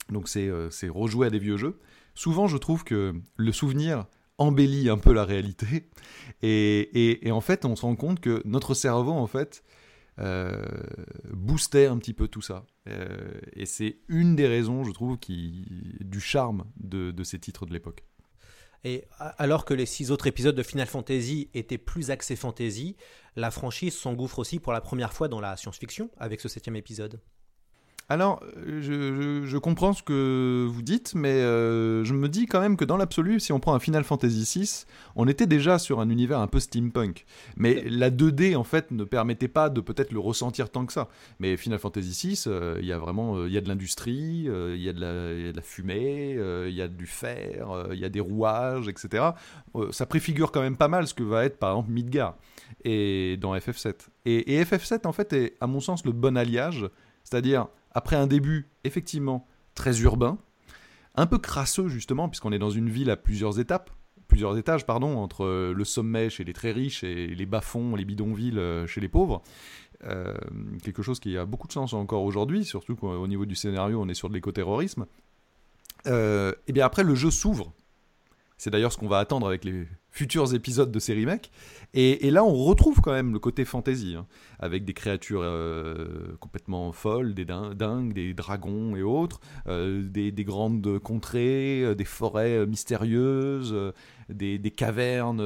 Donc, 0.09 0.29
c'est 0.29 0.49
rejouer 0.89 1.27
à 1.27 1.29
des 1.29 1.39
vieux 1.39 1.57
jeux. 1.57 1.79
Souvent, 2.15 2.47
je 2.47 2.57
trouve 2.57 2.83
que 2.83 3.13
le 3.35 3.51
souvenir 3.51 4.05
embellit 4.37 4.89
un 4.89 4.97
peu 4.97 5.11
la 5.13 5.25
réalité. 5.25 5.89
Et, 6.41 7.27
et- 7.27 7.31
en 7.31 7.41
fait, 7.41 7.65
on 7.65 7.75
se 7.75 7.81
rend 7.81 7.95
compte 7.95 8.21
que 8.21 8.41
notre 8.45 8.73
cerveau, 8.73 9.11
en 9.11 9.27
fait, 9.27 9.63
boostait 11.33 11.87
un 11.87 11.97
petit 11.97 12.13
peu 12.13 12.29
tout 12.29 12.41
ça. 12.41 12.65
Et 13.53 13.65
c'est 13.65 13.97
une 14.07 14.37
des 14.37 14.47
raisons, 14.47 14.85
je 14.85 14.91
trouve, 14.91 15.17
qui, 15.17 15.97
du 15.99 16.21
charme 16.21 16.63
de 16.77 17.23
ces 17.23 17.39
titres 17.39 17.65
de 17.65 17.73
l'époque. 17.73 18.06
Et 18.87 19.03
alors 19.19 19.65
que 19.65 19.73
les 19.73 19.85
six 19.85 20.11
autres 20.11 20.27
épisodes 20.27 20.55
de 20.55 20.63
Final 20.63 20.87
Fantasy 20.87 21.49
étaient 21.53 21.77
plus 21.77 22.09
axés 22.09 22.37
fantasy, 22.37 22.95
la 23.35 23.51
franchise 23.51 23.93
s'engouffre 23.93 24.39
aussi 24.39 24.61
pour 24.61 24.71
la 24.71 24.79
première 24.79 25.11
fois 25.11 25.27
dans 25.27 25.41
la 25.41 25.57
science-fiction 25.57 26.09
avec 26.17 26.39
ce 26.39 26.47
septième 26.47 26.77
épisode. 26.77 27.19
Alors, 28.09 28.41
euh, 28.55 28.79
je, 28.81 29.41
je- 29.43 29.45
je 29.45 29.57
comprends 29.57 29.91
ce 29.91 30.01
que 30.01 30.65
vous 30.65 30.81
dites, 30.81 31.13
mais 31.13 31.27
euh, 31.33 32.05
je 32.05 32.13
me 32.13 32.29
dis 32.29 32.45
quand 32.45 32.61
même 32.61 32.77
que 32.77 32.85
dans 32.85 32.95
l'absolu, 32.95 33.41
si 33.41 33.51
on 33.51 33.59
prend 33.59 33.73
un 33.75 33.79
Final 33.79 34.05
Fantasy 34.05 34.43
VI, 34.61 34.85
on 35.17 35.27
était 35.27 35.45
déjà 35.45 35.77
sur 35.77 35.99
un 35.99 36.09
univers 36.09 36.39
un 36.39 36.47
peu 36.47 36.61
steampunk. 36.61 37.25
Mais 37.57 37.83
la 37.89 38.09
2D, 38.09 38.55
en 38.55 38.63
fait, 38.63 38.91
ne 38.91 39.03
permettait 39.03 39.49
pas 39.49 39.69
de 39.69 39.81
peut-être 39.81 40.13
le 40.13 40.19
ressentir 40.19 40.69
tant 40.69 40.85
que 40.85 40.93
ça. 40.93 41.09
Mais 41.41 41.57
Final 41.57 41.79
Fantasy 41.79 42.29
VI, 42.29 42.43
euh, 42.47 42.77
il 42.79 42.85
y 42.87 42.93
a 42.93 42.97
vraiment 42.97 43.35
euh, 43.39 43.47
il 43.47 43.53
y 43.53 43.57
a 43.57 43.61
de 43.61 43.67
l'industrie, 43.67 44.45
il 44.47 44.81
y, 44.81 44.87
a 44.87 44.93
de 44.93 45.01
la- 45.01 45.33
il 45.33 45.45
y 45.45 45.49
a 45.49 45.51
de 45.51 45.57
la 45.57 45.61
fumée, 45.61 46.37
il 46.67 46.73
y 46.73 46.81
a 46.81 46.87
du 46.87 47.07
fer, 47.07 47.87
il 47.91 47.99
y 47.99 48.05
a 48.05 48.09
des 48.09 48.21
rouages, 48.21 48.87
etc. 48.87 49.31
Ça 49.91 50.05
préfigure 50.05 50.53
quand 50.53 50.61
même 50.61 50.77
pas 50.77 50.87
mal 50.87 51.07
ce 51.07 51.13
que 51.13 51.23
va 51.23 51.43
être, 51.43 51.59
par 51.59 51.71
exemple, 51.71 51.91
Midgar 51.91 52.35
et 52.85 53.35
dans 53.41 53.53
FF7. 53.53 54.07
Et, 54.25 54.55
et 54.55 54.63
FF7, 54.63 55.05
en 55.07 55.11
fait, 55.11 55.33
est, 55.33 55.55
à 55.59 55.67
mon 55.67 55.81
sens, 55.81 56.05
le 56.05 56.13
bon 56.13 56.37
alliage, 56.37 56.85
c'est-à-dire 57.25 57.67
après 57.97 58.15
un 58.15 58.27
début 58.27 58.69
effectivement 58.83 59.47
très 59.73 60.01
urbain, 60.01 60.37
un 61.15 61.25
peu 61.25 61.39
crasseux 61.39 61.87
justement, 61.87 62.29
puisqu'on 62.29 62.51
est 62.51 62.59
dans 62.59 62.69
une 62.69 62.89
ville 62.89 63.09
à 63.09 63.17
plusieurs 63.17 63.59
étapes, 63.59 63.89
plusieurs 64.27 64.55
étages, 64.55 64.85
pardon, 64.85 65.17
entre 65.17 65.45
euh, 65.45 65.73
le 65.73 65.83
sommet 65.83 66.29
chez 66.29 66.43
les 66.43 66.53
très 66.53 66.71
riches 66.71 67.03
et 67.03 67.27
les 67.27 67.45
bas-fonds, 67.47 67.95
les 67.95 68.05
bidonvilles 68.05 68.59
euh, 68.59 68.85
chez 68.85 69.01
les 69.01 69.07
pauvres. 69.09 69.41
Euh, 70.03 70.37
quelque 70.83 71.01
chose 71.01 71.19
qui 71.19 71.37
a 71.39 71.45
beaucoup 71.45 71.67
de 71.67 71.73
sens 71.73 71.93
encore 71.93 72.21
aujourd'hui, 72.21 72.65
surtout 72.65 72.95
qu'au 72.95 73.25
niveau 73.25 73.47
du 73.47 73.55
scénario, 73.55 73.99
on 73.99 74.07
est 74.07 74.13
sur 74.13 74.29
de 74.29 74.35
l'écoterrorisme. 74.35 75.07
Euh, 76.05 76.53
et 76.67 76.73
bien 76.73 76.85
après, 76.85 77.03
le 77.03 77.15
jeu 77.15 77.31
s'ouvre. 77.31 77.73
C'est 78.59 78.69
d'ailleurs 78.69 78.93
ce 78.93 78.97
qu'on 78.99 79.07
va 79.07 79.17
attendre 79.17 79.47
avec 79.47 79.65
les 79.65 79.87
futurs 80.17 80.55
épisodes 80.55 80.91
de 80.91 80.99
série 80.99 81.25
mec. 81.27 81.51
Et, 81.93 82.31
là, 82.31 82.43
on 82.43 82.53
retrouve 82.53 83.01
quand 83.01 83.13
même 83.13 83.33
le 83.33 83.39
côté 83.39 83.65
fantasy, 83.65 84.15
hein, 84.17 84.25
avec 84.59 84.83
des 84.83 84.93
créatures 84.93 85.41
euh, 85.43 86.35
complètement 86.39 86.91
folles, 86.91 87.33
des 87.33 87.45
din- 87.45 87.73
dingues, 87.75 88.13
des 88.13 88.33
dragons 88.33 88.95
et 88.95 89.03
autres, 89.03 89.39
euh, 89.67 90.01
des, 90.03 90.31
des 90.31 90.43
grandes 90.43 90.99
contrées, 90.99 91.83
euh, 91.83 91.95
des 91.95 92.03
forêts 92.03 92.65
mystérieuses, 92.65 93.75
des, 94.29 94.59
cavernes 94.75 95.43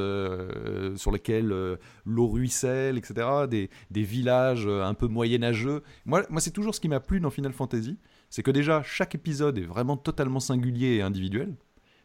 sur 0.96 1.12
lesquelles 1.12 1.78
l'eau 2.06 2.28
ruisselle, 2.28 2.98
etc. 2.98 3.28
Des, 3.50 3.70
des 3.92 4.04
villages 4.04 4.68
un 4.68 4.94
peu 4.94 5.08
moyenâgeux. 5.08 5.84
Moi, 6.06 6.24
moi 6.30 6.42
c'est 6.42 6.52
toujours 6.52 6.74
ce 6.74 6.80
qui 6.80 6.90
m'a 6.90 7.00
plu 7.00 7.20
dans 7.20 7.30
Final 7.30 7.54
Fantasy, 7.54 7.98
c'est 8.30 8.42
que 8.42 8.52
déjà, 8.52 8.82
chaque 8.84 9.16
épisode 9.16 9.58
est 9.58 9.66
vraiment 9.66 9.98
totalement 9.98 10.40
singulier 10.40 10.96
et 10.96 11.02
individuel. 11.02 11.56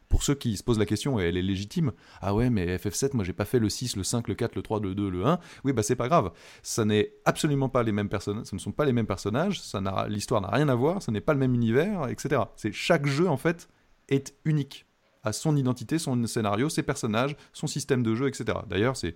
Pour 0.09 0.23
ceux 0.23 0.35
qui 0.35 0.55
se 0.55 0.63
posent 0.63 0.79
la 0.79 0.85
question, 0.85 1.19
et 1.19 1.25
elle 1.25 1.37
est 1.37 1.41
légitime, 1.41 1.91
ah 2.21 2.33
ouais, 2.33 2.49
mais 2.49 2.77
FF7, 2.77 3.13
moi 3.13 3.23
j'ai 3.25 3.33
pas 3.33 3.45
fait 3.45 3.59
le 3.59 3.69
6, 3.69 3.97
le 3.97 4.03
5, 4.03 4.27
le 4.27 4.35
4, 4.35 4.55
le 4.55 4.61
3, 4.61 4.79
le 4.79 4.95
2, 4.95 5.09
le 5.09 5.25
1. 5.25 5.39
Oui, 5.65 5.73
bah 5.73 5.83
c'est 5.83 5.95
pas 5.95 6.07
grave. 6.07 6.31
Ça 6.63 6.85
n'est 6.85 7.13
absolument 7.25 7.69
pas 7.69 7.83
les 7.83 7.91
mêmes 7.91 8.09
personnages, 8.09 8.45
ce 8.45 8.55
ne 8.55 8.59
sont 8.59 8.71
pas 8.71 8.85
les 8.85 8.93
mêmes 8.93 9.07
personnages, 9.07 9.61
ça 9.61 9.81
n'a, 9.81 10.07
l'histoire 10.07 10.41
n'a 10.41 10.49
rien 10.49 10.69
à 10.69 10.75
voir, 10.75 11.01
ce 11.01 11.11
n'est 11.11 11.21
pas 11.21 11.33
le 11.33 11.39
même 11.39 11.53
univers, 11.53 12.07
etc. 12.07 12.41
C'est 12.55 12.71
chaque 12.71 13.05
jeu 13.05 13.27
en 13.27 13.37
fait 13.37 13.67
est 14.07 14.33
unique 14.45 14.85
à 15.23 15.33
son 15.33 15.55
identité, 15.57 15.99
son 15.99 16.25
scénario, 16.25 16.69
ses 16.69 16.83
personnages, 16.83 17.35
son 17.53 17.67
système 17.67 18.01
de 18.01 18.15
jeu, 18.15 18.27
etc. 18.27 18.59
D'ailleurs, 18.67 18.95
c'est 18.95 19.15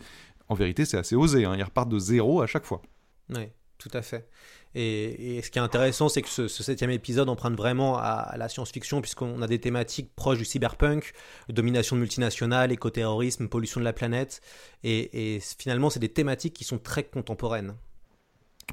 en 0.49 0.55
vérité 0.55 0.83
c'est 0.83 0.97
assez 0.97 1.15
osé. 1.15 1.45
Hein. 1.45 1.55
Ils 1.57 1.63
repartent 1.63 1.89
de 1.89 1.99
zéro 1.99 2.41
à 2.41 2.47
chaque 2.47 2.65
fois. 2.65 2.81
Oui, 3.29 3.47
tout 3.77 3.91
à 3.93 4.01
fait. 4.01 4.27
Et, 4.73 5.41
ce 5.43 5.51
qui 5.51 5.59
est 5.59 5.61
intéressant, 5.61 6.07
c'est 6.07 6.21
que 6.21 6.29
ce, 6.29 6.47
septième 6.47 6.91
épisode 6.91 7.27
emprunte 7.27 7.55
vraiment 7.55 7.97
à, 7.97 8.35
la 8.37 8.47
science-fiction, 8.47 9.01
puisqu'on 9.01 9.41
a 9.41 9.47
des 9.47 9.59
thématiques 9.59 10.15
proches 10.15 10.37
du 10.37 10.45
cyberpunk, 10.45 11.13
domination 11.49 11.95
de 11.95 12.01
multinationales, 12.01 12.71
écoterrorisme, 12.71 13.49
pollution 13.49 13.79
de 13.79 13.85
la 13.85 13.93
planète. 13.93 14.41
Et, 14.83 15.39
finalement, 15.57 15.89
c'est 15.89 15.99
des 15.99 16.09
thématiques 16.09 16.53
qui 16.53 16.63
sont 16.63 16.79
très 16.79 17.03
contemporaines. 17.03 17.75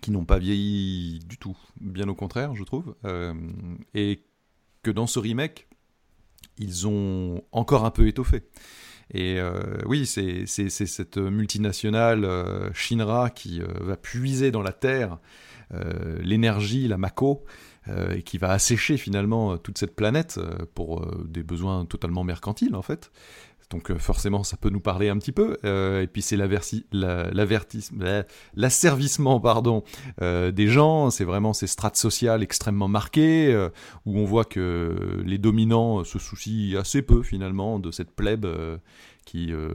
Qui 0.01 0.13
n'ont 0.13 0.25
pas 0.25 0.39
vieilli 0.39 1.19
du 1.27 1.39
tout, 1.39 1.57
bien 1.81 2.09
au 2.09 2.15
contraire, 2.15 2.55
je 2.55 2.63
trouve. 2.63 2.95
Euh, 3.05 3.35
et 3.95 4.23
que 4.83 4.93
dans 4.93 5.09
ce 5.09 5.19
remake, 5.19 5.67
ils 6.59 6.87
ont 6.87 7.43
encore 7.51 7.85
un 7.85 7.91
peu 7.91 8.07
étoffé. 8.07 8.45
Et 9.13 9.41
euh, 9.41 9.79
oui, 9.87 10.07
c'est 10.07 10.47
cette 10.47 11.17
multinationale 11.17 12.25
euh, 12.25 12.73
Shinra 12.75 13.31
qui 13.31 13.61
va 13.61 13.97
puiser 13.97 14.53
dans 14.53 14.63
la 14.63 14.73
terre 14.73 15.19
l'énergie, 16.23 16.89
la 16.89 16.99
Mako, 16.99 17.45
euh, 17.89 18.17
et 18.17 18.23
qui 18.23 18.39
va 18.39 18.51
assécher 18.51 18.97
finalement 18.97 19.53
euh, 19.53 19.57
toute 19.57 19.79
cette 19.79 19.95
planète 19.95 20.39
euh, 20.39 20.67
pour 20.75 21.01
euh, 21.01 21.27
des 21.27 21.43
besoins 21.43 21.87
totalement 21.87 22.23
mercantiles 22.23 22.75
en 22.75 22.83
fait. 22.83 23.11
Donc 23.71 23.91
euh, 23.91 23.99
forcément, 23.99 24.45
ça 24.45 24.57
peut 24.57 24.71
nous 24.71 24.81
parler 24.81 25.09
un 25.09 25.19
petit 25.19 25.33
peu. 25.33 25.59
Euh, 25.65 26.03
et 26.03 26.07
puis 26.07 26.23
c'est 26.23 26.39
l'asservissement 28.55 29.41
pardon 29.41 29.85
euh, 30.23 30.51
des 30.51 30.69
gens. 30.69 31.11
C'est 31.11 31.25
vraiment 31.25 31.53
ces 31.53 31.67
strates 31.67 31.97
sociales 31.97 32.43
extrêmement 32.43 32.89
marquées 32.89 33.53
euh, 33.53 33.69
où 34.07 34.19
on 34.19 34.25
voit 34.25 34.45
que 34.45 35.23
les 35.25 35.39
dominants 35.39 36.05
se 36.05 36.19
soucient 36.19 36.79
assez 36.79 37.03
peu 37.03 37.23
finalement 37.23 37.79
de 37.79 37.91
cette 37.91 38.11
plèbe 38.11 38.47
euh, 38.47 38.79
qui 39.29 39.53
euh, 39.53 39.75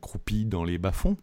croupit 0.00 0.46
dans 0.46 0.64
les 0.64 0.78
bas-fonds 0.78 1.18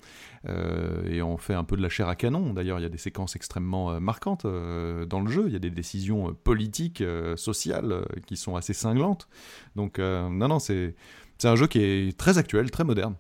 euh, 0.47 1.03
et 1.05 1.23
on 1.23 1.37
fait 1.37 1.55
un 1.55 1.63
peu 1.63 1.75
de 1.75 1.81
la 1.81 1.89
chair 1.89 2.07
à 2.09 2.15
canon. 2.15 2.53
D'ailleurs, 2.53 2.77
il 2.77 2.83
y 2.83 2.85
a 2.85 2.89
des 2.89 2.99
séquences 2.99 3.35
extrêmement 3.35 3.89
euh, 3.89 3.99
marquantes 3.99 4.45
dans 4.45 5.19
le 5.19 5.31
jeu. 5.31 5.45
Il 5.47 5.53
y 5.53 5.55
a 5.55 5.59
des 5.59 5.71
décisions 5.71 6.35
politiques, 6.43 7.03
sociales 7.35 8.05
qui 8.27 8.37
sont 8.37 8.55
assez 8.55 8.73
cinglantes. 8.73 9.27
Donc 9.75 9.97
non, 9.97 10.29
non, 10.47 10.59
c'est 10.59 10.95
un 11.43 11.55
jeu 11.55 11.65
qui 11.65 11.79
est 11.79 12.17
très 12.17 12.37
actuel, 12.37 12.69
très 12.69 12.83
moderne. 12.83 13.15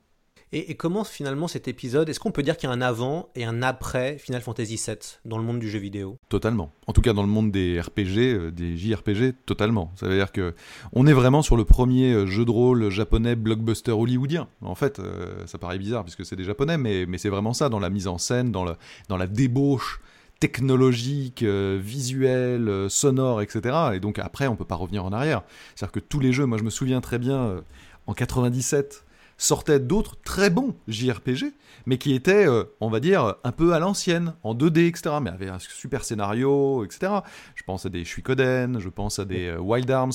Et, 0.53 0.75
comment 0.75 1.05
finalement 1.05 1.47
cet 1.47 1.69
épisode, 1.69 2.09
est-ce 2.09 2.19
qu'on 2.19 2.31
peut 2.31 2.43
dire 2.43 2.57
qu'il 2.57 2.67
y 2.67 2.71
a 2.71 2.75
un 2.75 2.81
avant 2.81 3.29
et 3.35 3.45
un 3.45 3.61
après 3.61 4.17
Final 4.17 4.41
Fantasy 4.41 4.75
VII 4.75 4.97
dans 5.23 5.37
le 5.37 5.43
monde 5.43 5.59
du 5.59 5.69
jeu 5.69 5.79
vidéo? 5.79 6.17
Totalement. 6.27 6.73
En 6.87 6.93
tout 6.93 7.01
cas, 7.01 7.13
dans 7.13 7.21
le 7.21 7.29
monde 7.29 7.51
des 7.51 7.79
RPG, 7.79 8.17
euh, 8.17 8.51
des 8.51 8.75
JRPG, 8.75 9.33
totalement. 9.45 9.93
Ça 9.95 10.07
veut 10.07 10.17
dire 10.17 10.33
que 10.33 10.53
on 10.91 11.07
est 11.07 11.13
vraiment 11.13 11.41
sur 11.41 11.55
le 11.55 11.63
premier 11.63 12.11
euh, 12.11 12.25
jeu 12.25 12.43
de 12.43 12.51
rôle 12.51 12.89
japonais 12.89 13.35
blockbuster 13.35 13.91
hollywoodien. 13.91 14.49
En 14.61 14.75
fait, 14.75 14.99
euh, 14.99 15.45
ça 15.47 15.57
paraît 15.57 15.77
bizarre 15.77 16.03
puisque 16.03 16.25
c'est 16.25 16.35
des 16.35 16.43
japonais, 16.43 16.77
mais, 16.77 17.05
mais 17.05 17.17
c'est 17.17 17.29
vraiment 17.29 17.53
ça 17.53 17.69
dans 17.69 17.79
la 17.79 17.89
mise 17.89 18.07
en 18.07 18.17
scène, 18.17 18.51
dans, 18.51 18.65
le, 18.65 18.75
dans 19.07 19.17
la 19.17 19.27
débauche 19.27 20.01
technologique, 20.41 21.43
euh, 21.43 21.79
visuelle, 21.81 22.67
euh, 22.67 22.89
sonore, 22.89 23.41
etc. 23.41 23.91
Et 23.93 23.99
donc 24.01 24.19
après, 24.19 24.47
on 24.47 24.57
peut 24.57 24.65
pas 24.65 24.75
revenir 24.75 25.05
en 25.05 25.13
arrière. 25.13 25.43
C'est-à-dire 25.75 25.93
que 25.93 25.99
tous 25.99 26.19
les 26.19 26.33
jeux, 26.33 26.45
moi 26.45 26.57
je 26.57 26.63
me 26.63 26.71
souviens 26.71 26.99
très 26.99 27.19
bien, 27.19 27.61
en 28.07 28.13
97, 28.13 29.05
sortaient 29.41 29.79
d'autres 29.79 30.17
très 30.23 30.49
bons 30.49 30.75
JRPG, 30.87 31.53
mais 31.85 31.97
qui 31.97 32.13
étaient, 32.13 32.47
euh, 32.47 32.65
on 32.79 32.89
va 32.89 32.99
dire, 32.99 33.35
un 33.43 33.51
peu 33.51 33.73
à 33.73 33.79
l'ancienne, 33.79 34.35
en 34.43 34.53
2D, 34.53 34.87
etc., 34.87 35.15
mais 35.21 35.31
avec 35.31 35.49
un 35.49 35.57
super 35.59 36.03
scénario, 36.03 36.85
etc. 36.85 37.13
Je 37.55 37.63
pense 37.63 37.85
à 37.85 37.89
des 37.89 38.05
Suikoden, 38.05 38.79
je 38.79 38.89
pense 38.89 39.17
à 39.17 39.25
des 39.25 39.47
euh, 39.47 39.57
Wild 39.57 39.89
Arms, 39.89 40.13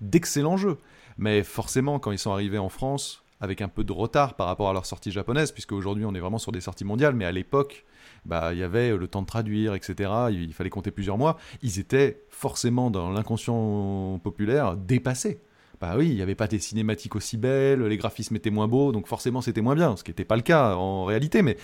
d'excellents 0.00 0.58
jeux. 0.58 0.76
Mais 1.16 1.42
forcément, 1.42 1.98
quand 1.98 2.12
ils 2.12 2.18
sont 2.18 2.32
arrivés 2.32 2.58
en 2.58 2.68
France, 2.68 3.22
avec 3.40 3.62
un 3.62 3.68
peu 3.68 3.82
de 3.82 3.92
retard 3.92 4.34
par 4.34 4.46
rapport 4.46 4.68
à 4.68 4.74
leur 4.74 4.84
sortie 4.84 5.10
japonaise, 5.10 5.52
puisque 5.52 5.72
aujourd'hui 5.72 6.04
on 6.04 6.14
est 6.14 6.20
vraiment 6.20 6.38
sur 6.38 6.52
des 6.52 6.60
sorties 6.60 6.84
mondiales, 6.84 7.14
mais 7.14 7.24
à 7.24 7.32
l'époque, 7.32 7.86
bah, 8.26 8.52
il 8.52 8.58
y 8.58 8.62
avait 8.62 8.94
le 8.94 9.08
temps 9.08 9.22
de 9.22 9.26
traduire, 9.26 9.74
etc. 9.74 10.10
Il 10.30 10.52
fallait 10.52 10.70
compter 10.70 10.90
plusieurs 10.90 11.16
mois. 11.16 11.38
Ils 11.62 11.78
étaient 11.78 12.24
forcément 12.28 12.90
dans 12.90 13.10
l'inconscient 13.10 14.20
populaire 14.22 14.76
dépassés. 14.76 15.40
Bah 15.80 15.94
oui, 15.96 16.08
il 16.08 16.14
n'y 16.14 16.22
avait 16.22 16.34
pas 16.34 16.46
des 16.46 16.58
cinématiques 16.58 17.16
aussi 17.16 17.36
belles, 17.36 17.82
les 17.82 17.96
graphismes 17.96 18.36
étaient 18.36 18.50
moins 18.50 18.68
beaux, 18.68 18.92
donc 18.92 19.06
forcément 19.06 19.40
c'était 19.40 19.60
moins 19.60 19.74
bien, 19.74 19.96
ce 19.96 20.04
qui 20.04 20.10
n'était 20.10 20.24
pas 20.24 20.36
le 20.36 20.42
cas 20.42 20.74
en 20.74 21.04
réalité. 21.04 21.42
Mais 21.42 21.56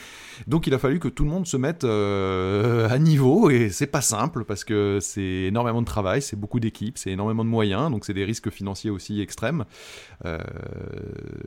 donc 0.46 0.66
il 0.66 0.74
a 0.74 0.78
fallu 0.78 0.98
que 0.98 1.08
tout 1.08 1.24
le 1.24 1.30
monde 1.30 1.46
se 1.46 1.56
mette 1.56 1.84
euh, 1.84 2.88
à 2.88 2.98
niveau 2.98 3.48
et 3.50 3.70
c'est 3.70 3.86
pas 3.86 4.02
simple 4.02 4.44
parce 4.44 4.64
que 4.64 4.98
c'est 5.00 5.22
énormément 5.22 5.80
de 5.80 5.86
travail, 5.86 6.20
c'est 6.22 6.36
beaucoup 6.36 6.60
d'équipes, 6.60 6.98
c'est 6.98 7.10
énormément 7.10 7.44
de 7.44 7.50
moyens, 7.50 7.90
donc 7.90 8.04
c'est 8.04 8.14
des 8.14 8.24
risques 8.24 8.50
financiers 8.50 8.90
aussi 8.90 9.20
extrêmes. 9.20 9.64
Euh, 10.24 10.38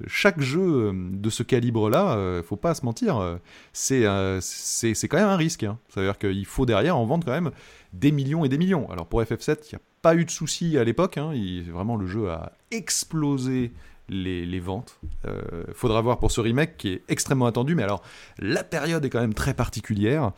chaque 0.08 0.42
jeu 0.42 0.92
de 0.94 1.30
ce 1.30 1.44
calibre-là, 1.44 2.18
euh, 2.18 2.44
faut 2.44 2.56
pas 2.56 2.74
se 2.74 2.86
mentir, 2.86 3.18
euh, 3.18 3.38
c'est 3.74 4.06
c'est 4.42 5.08
quand 5.08 5.18
même 5.18 5.30
un 5.30 5.38
risque. 5.38 5.64
Hein. 5.64 5.78
Ça 5.90 6.02
veut 6.02 6.08
dire 6.08 6.18
qu'il 6.18 6.46
faut 6.46 6.66
derrière 6.66 6.98
en 6.98 7.06
vendre 7.06 7.26
quand 7.26 7.32
même 7.32 7.52
des 7.94 8.12
millions 8.12 8.46
et 8.46 8.50
des 8.50 8.58
millions. 8.58 8.90
Alors 8.92 9.08
pour 9.08 9.22
FF7, 9.22 9.58
il 9.72 9.76
n'y 9.76 9.78
a 9.78 9.82
pas 10.06 10.14
eu 10.16 10.24
de 10.26 10.30
soucis 10.30 10.78
à 10.78 10.84
l'époque. 10.84 11.18
Hein. 11.18 11.34
Vraiment, 11.74 11.96
le 11.96 12.06
jeu 12.06 12.30
a 12.30 12.52
explosé 12.70 13.72
les, 14.08 14.46
les 14.46 14.60
ventes. 14.60 15.00
Euh, 15.26 15.64
faudra 15.74 16.00
voir 16.02 16.20
pour 16.20 16.30
ce 16.32 16.42
remake 16.42 16.78
qui 16.78 16.90
est 16.90 17.02
extrêmement 17.08 17.48
attendu. 17.48 17.74
Mais 17.74 17.82
alors, 17.82 18.04
la 18.38 18.64
période 18.64 19.04
est 19.04 19.10
quand 19.10 19.20
même 19.22 19.34
très 19.34 19.56
particulière. 19.56 20.32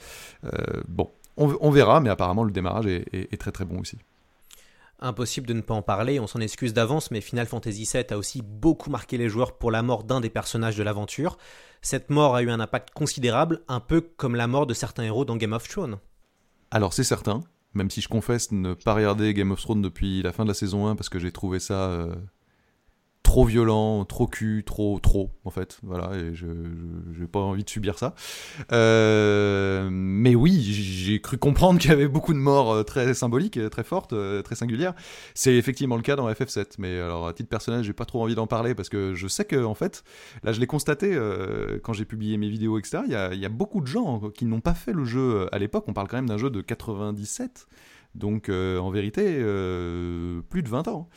Euh, 0.45 0.51
bon, 0.87 1.11
on, 1.35 1.53
on 1.59 1.69
verra, 1.69 1.99
mais 1.99 2.09
apparemment, 2.09 2.45
le 2.45 2.51
démarrage 2.51 2.85
est, 2.85 3.03
est- 3.13 3.33
est 3.33 3.37
très 3.37 3.51
très 3.51 3.65
bon 3.65 3.79
aussi. 3.81 3.97
Impossible 4.99 5.45
de 5.45 5.53
ne 5.53 5.61
pas 5.61 5.73
en 5.73 5.81
parler, 5.81 6.19
on 6.21 6.27
s'en 6.27 6.39
excuse 6.39 6.73
d'avance, 6.73 7.11
mais 7.11 7.19
Final 7.21 7.45
Fantasy 7.45 7.87
VII 7.93 8.05
a 8.09 8.17
aussi 8.17 8.41
beaucoup 8.41 8.89
marqué 8.89 9.17
les 9.17 9.27
joueurs 9.29 9.57
pour 9.57 9.69
la 9.69 9.83
mort 9.83 10.05
d'un 10.05 10.21
des 10.21 10.29
personnages 10.31 10.77
de 10.77 10.81
l'aventure. 10.83 11.37
Cette 11.81 12.09
mort 12.09 12.35
a 12.35 12.41
eu 12.41 12.49
un 12.49 12.59
impact 12.61 12.91
considérable, 12.95 13.61
un 13.67 13.79
peu 13.81 13.99
comme 14.01 14.35
la 14.35 14.47
mort 14.47 14.65
de 14.65 14.73
certains 14.73 15.03
héros 15.03 15.25
dans 15.25 15.35
Game 15.35 15.53
of 15.53 15.67
Thrones. 15.67 15.97
Alors, 16.71 16.93
c'est 16.93 17.03
certain, 17.03 17.41
même 17.73 17.89
si 17.89 18.01
je 18.01 18.07
confesse 18.07 18.51
ne 18.51 18.73
pas 18.73 18.93
regarder 18.93 19.33
Game 19.33 19.51
of 19.51 19.61
Thrones 19.61 19.81
depuis 19.81 20.21
la 20.21 20.33
fin 20.33 20.43
de 20.43 20.49
la 20.49 20.53
saison 20.53 20.87
1 20.87 20.95
parce 20.95 21.09
que 21.09 21.19
j'ai 21.19 21.31
trouvé 21.31 21.59
ça 21.59 21.89
euh, 21.89 22.15
trop 23.23 23.43
violent, 23.43 24.05
trop 24.05 24.25
cul, 24.25 24.63
trop, 24.65 24.99
trop, 24.99 25.31
en 25.43 25.49
fait. 25.49 25.79
Voilà, 25.83 26.15
et 26.15 26.33
je 26.33 26.47
n'ai 26.47 27.27
pas 27.27 27.39
envie 27.39 27.63
de 27.63 27.69
subir 27.69 27.99
ça. 27.99 28.15
Euh, 28.71 29.89
mais 29.91 30.33
oui, 30.33 30.61
j'ai 30.61 31.19
cru 31.19 31.37
comprendre 31.37 31.77
qu'il 31.79 31.89
y 31.89 31.93
avait 31.93 32.07
beaucoup 32.07 32.33
de 32.33 32.39
morts 32.39 32.71
euh, 32.71 32.83
très 32.83 33.13
symboliques, 33.13 33.57
euh, 33.57 33.69
très 33.69 33.83
fortes, 33.83 34.15
très 34.43 34.55
singulières. 34.55 34.93
C'est 35.35 35.55
effectivement 35.55 35.97
le 35.97 36.01
cas 36.01 36.15
dans 36.15 36.29
FF7. 36.29 36.75
Mais 36.79 36.99
alors, 36.99 37.27
à 37.27 37.33
titre 37.33 37.49
personnel, 37.49 37.83
j'ai 37.83 37.93
pas 37.93 38.05
trop 38.05 38.23
envie 38.23 38.35
d'en 38.35 38.47
parler 38.47 38.73
parce 38.73 38.89
que 38.89 39.13
je 39.13 39.27
sais 39.27 39.45
que, 39.45 39.63
en 39.63 39.75
fait, 39.75 40.03
là, 40.43 40.53
je 40.53 40.59
l'ai 40.59 40.67
constaté 40.67 41.17
quand 41.83 41.93
j'ai 41.93 42.05
publié 42.05 42.37
mes 42.37 42.49
vidéos, 42.49 42.79
etc. 42.79 43.03
Il 43.05 43.11
y 43.11 43.37
y 43.37 43.45
a 43.45 43.49
beaucoup 43.49 43.81
de 43.81 43.87
gens 43.87 44.29
qui 44.29 44.45
n'ont 44.45 44.61
pas 44.61 44.73
fait 44.73 44.93
le 44.93 45.05
jeu 45.05 45.47
à 45.51 45.59
l'époque. 45.59 45.83
On 45.87 45.93
parle 45.93 46.07
quand 46.07 46.17
même 46.17 46.29
d'un 46.29 46.37
jeu 46.37 46.49
de 46.49 46.61
97. 46.61 47.67
Donc 48.15 48.49
euh, 48.49 48.79
en 48.79 48.89
vérité, 48.89 49.23
euh, 49.39 50.41
plus 50.49 50.63
de 50.63 50.69
20 50.69 50.87
ans. 50.87 51.07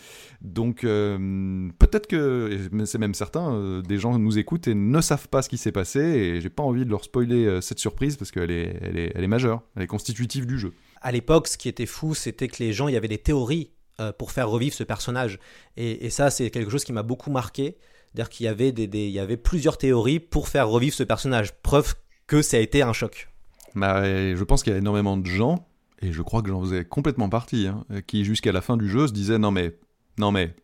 Donc 0.43 0.85
euh, 0.85 1.69
peut-être 1.79 2.07
que, 2.07 2.69
c'est 2.85 2.99
même 2.99 3.15
certain, 3.15 3.81
des 3.81 3.99
gens 3.99 4.19
nous 4.19 4.39
écoutent 4.39 4.69
et 4.69 4.75
ne 4.75 5.01
savent 5.01 5.29
pas 5.29 5.43
ce 5.43 5.49
qui 5.49 5.57
s'est 5.59 5.73
passé 5.73 6.01
et 6.01 6.41
j'ai 6.41 6.51
pas 6.51 6.63
envie 6.63 6.85
de 6.85 6.91
leur 6.91 7.05
spoiler 7.05 7.61
cette 7.63 7.79
surprise 7.79 8.17
parce 8.17 8.31
qu'elle 8.31 8.51
est, 8.51 8.77
elle 8.83 8.99
est, 8.99 9.13
elle 9.15 9.25
est 9.25 9.29
majeure, 9.29 9.63
elle 9.77 9.83
est 9.83 9.87
constitutive 9.87 10.47
du 10.47 10.59
jeu. 10.59 10.73
À 11.01 11.13
l'époque, 11.13 11.49
ce 11.49 11.57
qui 11.57 11.69
était 11.69 11.87
fou, 11.87 12.15
c'était 12.15 12.49
que 12.49 12.63
les 12.63 12.73
gens, 12.73 12.89
il 12.89 12.95
y 12.95 12.97
avait 12.99 13.09
des 13.09 13.19
théories 13.19 13.71
pour 14.19 14.33
faire 14.33 14.49
revivre 14.49 14.75
ce 14.75 14.85
personnage. 14.85 15.39
Et, 15.77 16.07
et 16.07 16.11
ça, 16.11 16.31
c'est 16.31 16.51
quelque 16.51 16.71
chose 16.71 16.85
qui 16.85 16.93
m'a 16.93 17.03
beaucoup 17.03 17.31
marqué. 17.31 17.77
C'est-à-dire 18.07 18.29
qu'il 18.31 18.45
y, 18.47 18.49
avait 18.49 18.73
des, 18.73 18.87
des- 18.87 19.07
il 19.07 19.13
y 19.13 19.19
avait 19.19 19.37
plusieurs 19.37 19.79
théories 19.79 20.21
pour 20.21 20.49
faire 20.49 20.69
revivre 20.69 20.95
ce 20.95 21.03
personnage. 21.05 21.53
Preuve 21.63 21.95
que 22.27 22.43
ça 22.43 22.57
a 22.57 22.61
été 22.61 22.83
un 22.83 22.93
choc. 22.93 23.29
Bah, 23.75 24.03
je 24.05 24.43
pense 24.45 24.63
qu'il 24.63 24.73
y 24.73 24.77
a 24.77 24.79
énormément 24.79 25.17
de 25.17 25.27
gens, 25.27 25.69
et 26.01 26.13
je 26.13 26.23
crois 26.23 26.43
que 26.43 26.49
j'en 26.49 26.61
faisais 26.63 26.85
complètement 26.85 27.29
partie, 27.29 27.67
hein, 27.67 27.85
qui 28.07 28.25
jusqu'à 28.25 28.53
la 28.53 28.61
fin 28.61 28.77
du 28.77 28.89
jeu 28.89 29.07
se 29.07 29.13
disaient 29.13 29.39
non 29.39 29.51
mais, 29.51 29.77
non 30.19 30.33
mais, 30.33 30.55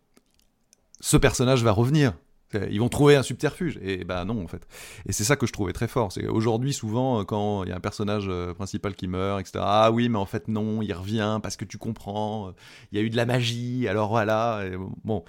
ce 1.01 1.17
personnage 1.17 1.63
va 1.63 1.73
revenir. 1.73 2.15
Euh, 2.55 2.67
Ils 2.71 2.81
vont 2.81 2.89
trouver 2.89 3.17
un 3.17 3.23
subterfuge. 3.23 3.79
Et 3.83 4.05
bah 4.05 4.25
non, 4.25 4.43
en 4.43 4.49
fait. 4.49 4.67
Et 5.07 5.13
c'est 5.13 5.25
ça 5.25 5.37
que 5.37 5.47
je 5.47 5.53
trouvais 5.53 5.73
très 5.73 5.89
fort. 5.89 6.13
C'est 6.13 6.23
qu'aujourd'hui, 6.23 6.73
souvent, 6.73 7.21
euh, 7.21 7.25
quand 7.25 7.65
il 7.65 7.71
y 7.71 7.73
a 7.73 7.77
un 7.77 7.81
personnage 7.81 8.27
euh, 8.29 8.55
principal 8.55 8.95
qui 8.95 9.09
meurt, 9.09 9.41
etc., 9.41 9.65
ah 9.67 9.91
oui, 9.93 10.09
mais 10.09 10.19
en 10.19 10.27
fait, 10.27 10.49
non, 10.49 10.83
il 10.83 10.93
revient 10.93 11.41
parce 11.43 11.57
que 11.57 11.65
tu 11.65 11.79
comprends, 11.79 12.53
il 12.93 12.99
y 12.99 13.01
a 13.01 13.05
eu 13.05 13.11
de 13.11 13.17
la 13.17 13.27
magie, 13.27 13.89
alors 13.89 14.11
voilà. 14.11 14.63
Bon, 15.05 15.25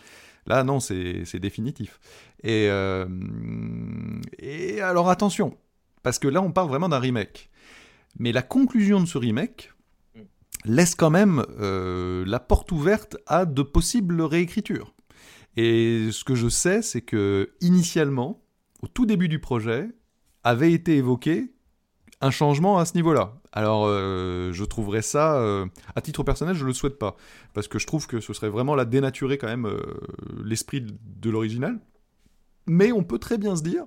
là, 0.45 0.63
non, 0.63 0.79
c'est 0.79 1.39
définitif. 1.39 1.99
Et, 2.43 2.69
et 4.39 4.81
alors, 4.81 5.09
attention, 5.09 5.57
parce 6.03 6.19
que 6.19 6.27
là, 6.27 6.41
on 6.41 6.51
parle 6.51 6.69
vraiment 6.69 6.89
d'un 6.89 6.99
remake. 6.99 7.49
Mais 8.19 8.31
la 8.31 8.41
conclusion 8.41 8.99
de 8.99 9.05
ce 9.05 9.17
remake 9.17 9.73
laisse 10.65 10.95
quand 10.95 11.09
même 11.09 11.43
euh, 11.59 12.23
la 12.25 12.39
porte 12.39 12.71
ouverte 12.71 13.17
à 13.25 13.45
de 13.45 13.61
possibles 13.61 14.21
réécritures. 14.21 14.93
Et 15.55 16.09
ce 16.11 16.23
que 16.23 16.35
je 16.35 16.49
sais, 16.49 16.81
c'est 16.81 17.01
que 17.01 17.51
initialement, 17.61 18.43
au 18.81 18.87
tout 18.87 19.05
début 19.05 19.27
du 19.27 19.39
projet, 19.39 19.89
avait 20.43 20.71
été 20.71 20.97
évoqué 20.97 21.51
un 22.21 22.31
changement 22.31 22.77
à 22.77 22.85
ce 22.85 22.95
niveau-là. 22.95 23.39
Alors, 23.51 23.85
euh, 23.87 24.51
je 24.51 24.63
trouverais 24.63 25.01
ça, 25.01 25.37
euh, 25.37 25.65
à 25.95 26.01
titre 26.01 26.23
personnel, 26.23 26.55
je 26.55 26.65
le 26.65 26.73
souhaite 26.73 26.99
pas, 26.99 27.15
parce 27.53 27.67
que 27.67 27.79
je 27.79 27.87
trouve 27.87 28.07
que 28.07 28.19
ce 28.19 28.33
serait 28.33 28.49
vraiment 28.49 28.75
la 28.75 28.85
dénaturer 28.85 29.37
quand 29.37 29.47
même 29.47 29.69
l'esprit 30.43 30.81
de 30.81 31.29
l'original. 31.29 31.79
Mais 32.67 32.91
on 32.91 33.03
peut 33.03 33.19
très 33.19 33.37
bien 33.37 33.55
se 33.55 33.63
dire 33.63 33.85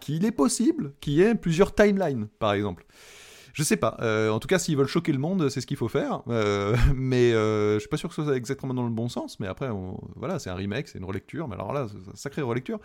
qu'il 0.00 0.24
est 0.24 0.32
possible 0.32 0.92
qu'il 1.00 1.14
y 1.14 1.22
ait 1.22 1.34
plusieurs 1.34 1.74
timelines, 1.74 2.28
par 2.38 2.52
exemple. 2.52 2.86
Je 3.56 3.62
sais 3.62 3.78
pas. 3.78 3.96
Euh, 4.02 4.28
en 4.28 4.38
tout 4.38 4.48
cas, 4.48 4.58
s'ils 4.58 4.76
veulent 4.76 4.86
choquer 4.86 5.12
le 5.12 5.18
monde, 5.18 5.48
c'est 5.48 5.62
ce 5.62 5.66
qu'il 5.66 5.78
faut 5.78 5.88
faire. 5.88 6.20
Euh, 6.28 6.76
mais 6.94 7.32
euh, 7.32 7.76
je 7.76 7.78
suis 7.80 7.88
pas 7.88 7.96
sûr 7.96 8.10
que 8.10 8.14
ce 8.14 8.22
soit 8.22 8.36
exactement 8.36 8.74
dans 8.74 8.82
le 8.84 8.90
bon 8.90 9.08
sens. 9.08 9.40
Mais 9.40 9.46
après, 9.46 9.70
on- 9.70 9.98
voilà, 10.14 10.38
c'est 10.38 10.50
un 10.50 10.54
remake, 10.54 10.88
c'est 10.88 10.98
une 10.98 11.06
relecture. 11.06 11.48
Mais 11.48 11.54
alors 11.54 11.72
là, 11.72 11.86
c'est 11.88 11.96
une 11.96 12.14
sacrée 12.16 12.42
relecture. 12.42 12.78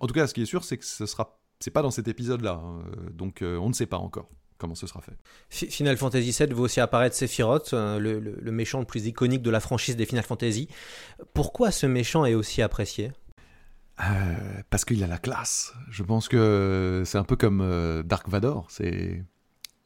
En 0.00 0.06
tout 0.06 0.12
cas, 0.12 0.26
ce 0.26 0.34
qui 0.34 0.42
est 0.42 0.46
sûr, 0.46 0.64
c'est 0.64 0.76
que 0.76 0.84
ce 0.84 1.06
sera, 1.06 1.40
c'est 1.60 1.70
pas 1.70 1.80
dans 1.80 1.90
cet 1.90 2.08
épisode-là. 2.08 2.60
hein. 2.62 2.82
Donc, 3.14 3.40
euh, 3.40 3.56
on 3.56 3.68
ne 3.70 3.72
sait 3.72 3.86
pas 3.86 3.96
encore 3.96 4.28
comment 4.58 4.74
ce 4.74 4.86
sera 4.86 5.00
fait. 5.00 5.16
Fi- 5.48 5.70
Final 5.70 5.96
Fantasy 5.96 6.36
VII 6.38 6.52
voit 6.52 6.64
aussi 6.66 6.80
apparaître 6.80 7.16
Sephiroth, 7.16 7.72
euh, 7.72 7.98
le, 7.98 8.20
le- 8.20 8.36
le 8.38 8.52
méchant 8.52 8.80
le 8.80 8.84
plus 8.84 9.06
iconique 9.06 9.40
de 9.40 9.50
la 9.50 9.60
franchise 9.60 9.96
des 9.96 10.04
Final 10.04 10.24
Fantasy. 10.24 10.68
Pourquoi 11.32 11.70
ce 11.70 11.86
méchant 11.86 12.26
est 12.26 12.34
aussi 12.34 12.60
apprécié? 12.60 13.12
Euh, 14.00 14.34
parce 14.68 14.84
qu'il 14.84 15.02
a 15.02 15.06
la 15.06 15.18
classe. 15.18 15.72
Je 15.90 16.02
pense 16.02 16.28
que 16.28 17.02
c'est 17.06 17.18
un 17.18 17.24
peu 17.24 17.36
comme 17.36 18.02
Dark 18.04 18.28
Vador. 18.28 18.66
C'est 18.68 19.24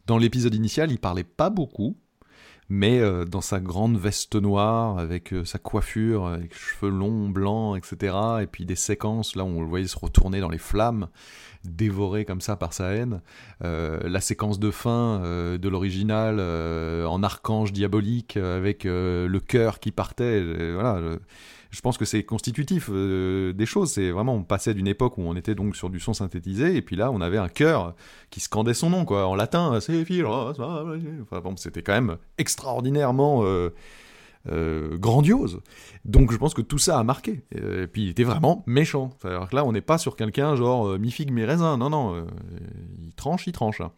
dans 0.06 0.18
l'épisode 0.18 0.54
initial, 0.54 0.90
il 0.90 0.98
parlait 0.98 1.24
pas 1.24 1.50
beaucoup, 1.50 1.96
mais 2.68 3.00
euh, 3.00 3.24
dans 3.24 3.40
sa 3.40 3.60
grande 3.60 3.98
veste 3.98 4.34
noire 4.34 4.98
avec 4.98 5.32
euh, 5.32 5.44
sa 5.44 5.58
coiffure, 5.58 6.26
avec 6.26 6.56
cheveux 6.56 6.90
longs 6.90 7.28
blancs, 7.28 7.76
etc. 7.76 8.16
Et 8.42 8.46
puis 8.46 8.64
des 8.64 8.76
séquences 8.76 9.36
là 9.36 9.44
où 9.44 9.48
on 9.48 9.60
le 9.60 9.68
voyait 9.68 9.86
se 9.86 9.98
retourner 9.98 10.40
dans 10.40 10.48
les 10.48 10.58
flammes, 10.58 11.08
dévoré 11.64 12.24
comme 12.24 12.40
ça 12.40 12.56
par 12.56 12.72
sa 12.72 12.92
haine. 12.94 13.20
Euh, 13.62 14.00
la 14.08 14.20
séquence 14.20 14.58
de 14.58 14.70
fin 14.70 15.20
de 15.20 15.68
l'original 15.68 16.40
en 17.06 17.22
archange 17.22 17.72
diabolique 17.72 18.36
avec 18.36 18.84
le 18.84 19.38
cœur 19.38 19.78
qui 19.78 19.92
partait. 19.92 20.72
voilà. 20.72 21.00
Je 21.72 21.80
pense 21.80 21.96
que 21.98 22.04
c'est 22.04 22.22
constitutif 22.22 22.90
euh, 22.92 23.52
des 23.52 23.66
choses. 23.66 23.92
C'est 23.92 24.10
vraiment, 24.10 24.34
on 24.34 24.44
passait 24.44 24.74
d'une 24.74 24.86
époque 24.86 25.18
où 25.18 25.22
on 25.22 25.34
était 25.34 25.54
donc 25.54 25.74
sur 25.74 25.90
du 25.90 25.98
son 25.98 26.12
synthétisé, 26.12 26.76
et 26.76 26.82
puis 26.82 26.96
là, 26.96 27.10
on 27.10 27.20
avait 27.20 27.38
un 27.38 27.48
chœur 27.48 27.94
qui 28.30 28.40
scandait 28.40 28.74
son 28.74 28.90
nom, 28.90 29.04
quoi, 29.04 29.26
en 29.26 29.34
latin. 29.34 29.78
Enfin, 29.78 31.40
bon, 31.40 31.56
c'était 31.56 31.82
quand 31.82 31.94
même 31.94 32.18
extraordinairement 32.38 33.42
euh, 33.44 33.70
euh, 34.50 34.98
grandiose. 34.98 35.60
Donc, 36.04 36.30
je 36.30 36.36
pense 36.36 36.52
que 36.52 36.62
tout 36.62 36.78
ça 36.78 36.98
a 36.98 37.04
marqué. 37.04 37.42
Et 37.54 37.86
puis, 37.86 38.02
il 38.04 38.08
était 38.10 38.24
vraiment 38.24 38.62
méchant. 38.66 39.10
Que 39.22 39.54
là, 39.56 39.64
on 39.64 39.72
n'est 39.72 39.80
pas 39.80 39.98
sur 39.98 40.14
quelqu'un 40.14 40.56
genre 40.56 40.88
euh, 40.88 40.98
mi 40.98 41.10
figue 41.10 41.30
mi 41.32 41.44
raisin. 41.44 41.78
Non, 41.78 41.88
non, 41.90 42.14
euh, 42.14 42.22
il 43.02 43.14
tranche, 43.14 43.46
il 43.46 43.52
tranche. 43.52 43.80
hein. 43.80 43.92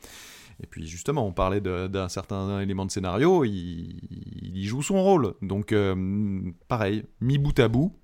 Et 0.62 0.66
puis 0.66 0.86
justement, 0.86 1.26
on 1.26 1.32
parlait 1.32 1.60
d'un 1.60 2.08
certain 2.08 2.60
élément 2.60 2.86
de 2.86 2.90
scénario, 2.90 3.44
il, 3.44 4.56
y 4.56 4.64
joue 4.64 4.82
son 4.82 5.02
rôle. 5.02 5.34
Donc 5.42 5.72
euh, 5.72 6.52
pareil, 6.68 7.04
mis 7.20 7.38
bout 7.38 7.58
à 7.58 7.68
bout, 7.68 7.96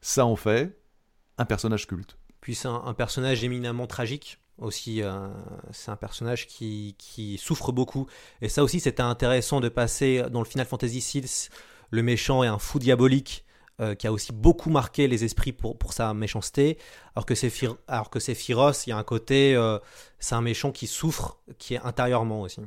ça 0.00 0.26
en 0.26 0.36
fait 0.36 0.78
un 1.38 1.44
personnage 1.44 1.86
culte. 1.86 2.16
Puis 2.40 2.54
c'est 2.54 2.68
un, 2.68 2.94
personnage 2.94 3.42
éminemment 3.44 3.86
tragique 3.86 4.38
aussi. 4.58 5.02
euh, 5.02 5.28
c'est 5.72 5.90
un 5.90 5.96
personnage 5.96 6.46
qui, 6.46 6.94
qui 6.98 7.38
souffre 7.38 7.72
beaucoup. 7.72 8.06
Et 8.40 8.48
ça 8.48 8.62
aussi, 8.62 8.78
c'était 8.78 9.02
intéressant 9.02 9.60
de 9.60 9.68
passer 9.68 10.22
dans 10.30 10.40
le 10.40 10.46
Final 10.46 10.66
Fantasy 10.66 11.00
VI. 11.00 11.48
Le 11.90 12.02
méchant 12.02 12.44
est 12.44 12.48
un 12.48 12.58
fou 12.58 12.78
diabolique 12.78 13.45
euh, 13.78 13.94
qui 13.94 14.06
a 14.06 14.12
aussi 14.12 14.32
beaucoup 14.32 14.70
marqué 14.70 15.06
les 15.06 15.22
esprits 15.22 15.52
pour, 15.52 15.76
pour 15.76 15.92
sa 15.92 16.14
méchanceté. 16.14 16.78
Alors 17.14 17.26
que 17.26 17.34
que 17.34 18.20
Sephiroth, 18.20 18.86
il 18.86 18.90
y 18.90 18.92
a 18.94 18.96
un 18.96 19.02
côté, 19.02 19.54
euh, 19.54 19.78
c'est 20.18 20.34
un 20.34 20.40
méchant 20.40 20.72
qui 20.72 20.86
souffre, 20.86 21.36
qui 21.58 21.74
est 21.74 21.80
intérieurement 21.80 22.40
aussi. 22.40 22.62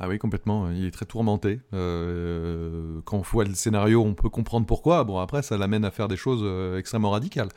Ah 0.00 0.08
oui, 0.08 0.18
complètement, 0.18 0.68
il 0.72 0.84
est 0.84 0.90
très 0.90 1.06
tourmenté. 1.06 1.60
Euh, 1.74 3.00
quand 3.04 3.18
on 3.18 3.20
voit 3.20 3.44
le 3.44 3.54
scénario, 3.54 4.02
on 4.02 4.14
peut 4.14 4.30
comprendre 4.30 4.66
pourquoi. 4.66 5.04
Bon, 5.04 5.20
après, 5.20 5.42
ça 5.42 5.56
l'amène 5.56 5.84
à 5.84 5.92
faire 5.92 6.08
des 6.08 6.16
choses 6.16 6.44
extrêmement 6.76 7.10
radicales. 7.10 7.50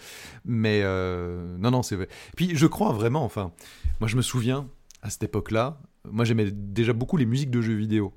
Mais 0.46 0.84
non, 0.84 1.72
non, 1.72 1.82
c'est 1.82 1.96
vrai. 1.96 2.08
Puis 2.36 2.56
je 2.56 2.68
crois 2.68 2.92
vraiment, 2.92 3.24
enfin, 3.24 3.52
moi 4.00 4.10
je 4.10 4.16
me 4.16 4.22
souviens, 4.22 4.68
à 5.02 5.10
cette 5.10 5.24
époque-là, 5.24 5.80
moi 6.06 6.24
j'aimais 6.24 6.52
déjà 6.52 6.94
beaucoup 6.94 7.18
les 7.18 7.26
musiques 7.26 7.52
de 7.52 7.62
jeux 7.62 7.74
vidéo. 7.74 8.14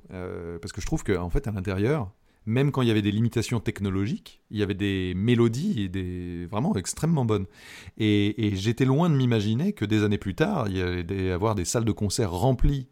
Parce 0.60 0.72
que 0.72 0.82
je 0.82 0.86
trouve 0.86 1.04
qu'en 1.04 1.22
en 1.22 1.30
fait, 1.30 1.46
à 1.46 1.52
l'intérieur, 1.52 2.10
même 2.46 2.72
quand 2.72 2.82
il 2.82 2.88
y 2.88 2.90
avait 2.90 3.02
des 3.02 3.10
limitations 3.10 3.60
technologiques, 3.60 4.42
il 4.50 4.58
y 4.58 4.62
avait 4.62 4.74
des 4.74 5.14
mélodies 5.16 5.82
et 5.82 5.88
des 5.88 6.46
vraiment 6.46 6.74
extrêmement 6.76 7.24
bonnes. 7.24 7.46
Et, 7.98 8.52
j'étais 8.54 8.84
loin 8.84 9.08
de 9.10 9.14
m'imaginer 9.14 9.72
que 9.72 9.84
des 9.84 10.04
années 10.04 10.18
plus 10.18 10.34
tard, 10.34 10.68
il 10.68 10.76
y 10.76 10.82
allait 10.82 11.30
avoir 11.30 11.54
des 11.54 11.64
salles 11.64 11.84
de 11.84 11.92
concert 11.92 12.30
remplies 12.30 12.88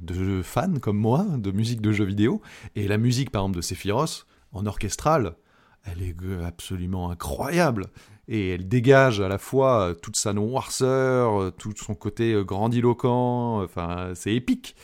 de 0.00 0.40
fans 0.42 0.78
comme 0.80 0.96
moi 0.96 1.26
de 1.36 1.50
musique 1.50 1.80
de 1.80 1.92
jeux 1.92 2.04
vidéo. 2.04 2.40
Et 2.74 2.88
la 2.88 2.98
musique, 2.98 3.30
par 3.30 3.42
exemple, 3.42 3.56
de 3.56 3.62
Sephiroth, 3.62 4.26
en 4.52 4.66
orchestral, 4.66 5.36
elle 5.84 6.02
est 6.02 6.16
absolument 6.44 7.10
incroyable. 7.10 7.88
Et 8.28 8.50
elle 8.50 8.68
dégage 8.68 9.20
à 9.20 9.28
la 9.28 9.38
fois 9.38 9.88
euh, 9.88 9.94
toute 9.94 10.16
sa 10.16 10.32
noirceur, 10.32 11.40
euh, 11.40 11.50
tout 11.50 11.72
son 11.76 11.94
côté 11.94 12.32
euh, 12.32 12.44
grandiloquent, 12.44 13.62
enfin, 13.62 14.12
c'est 14.14 14.34
épique. 14.34 14.76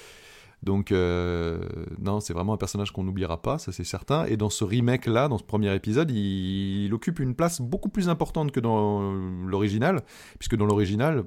Donc, 0.62 0.90
euh, 0.90 1.60
non, 1.98 2.20
c'est 2.20 2.32
vraiment 2.32 2.54
un 2.54 2.56
personnage 2.56 2.90
qu'on 2.92 3.04
n'oubliera 3.04 3.40
pas, 3.40 3.58
ça 3.58 3.72
c'est 3.72 3.84
certain. 3.84 4.24
Et 4.26 4.36
dans 4.36 4.50
ce 4.50 4.64
remake-là, 4.64 5.28
dans 5.28 5.38
ce 5.38 5.44
premier 5.44 5.74
épisode, 5.74 6.10
il, 6.10 6.92
occupe 6.92 7.20
une 7.20 7.34
place 7.34 7.60
beaucoup 7.60 7.88
plus 7.88 8.08
importante 8.08 8.50
que 8.50 8.60
dans 8.60 9.12
l'original, 9.46 10.02
puisque 10.38 10.56
dans 10.56 10.66
l'original, 10.66 11.24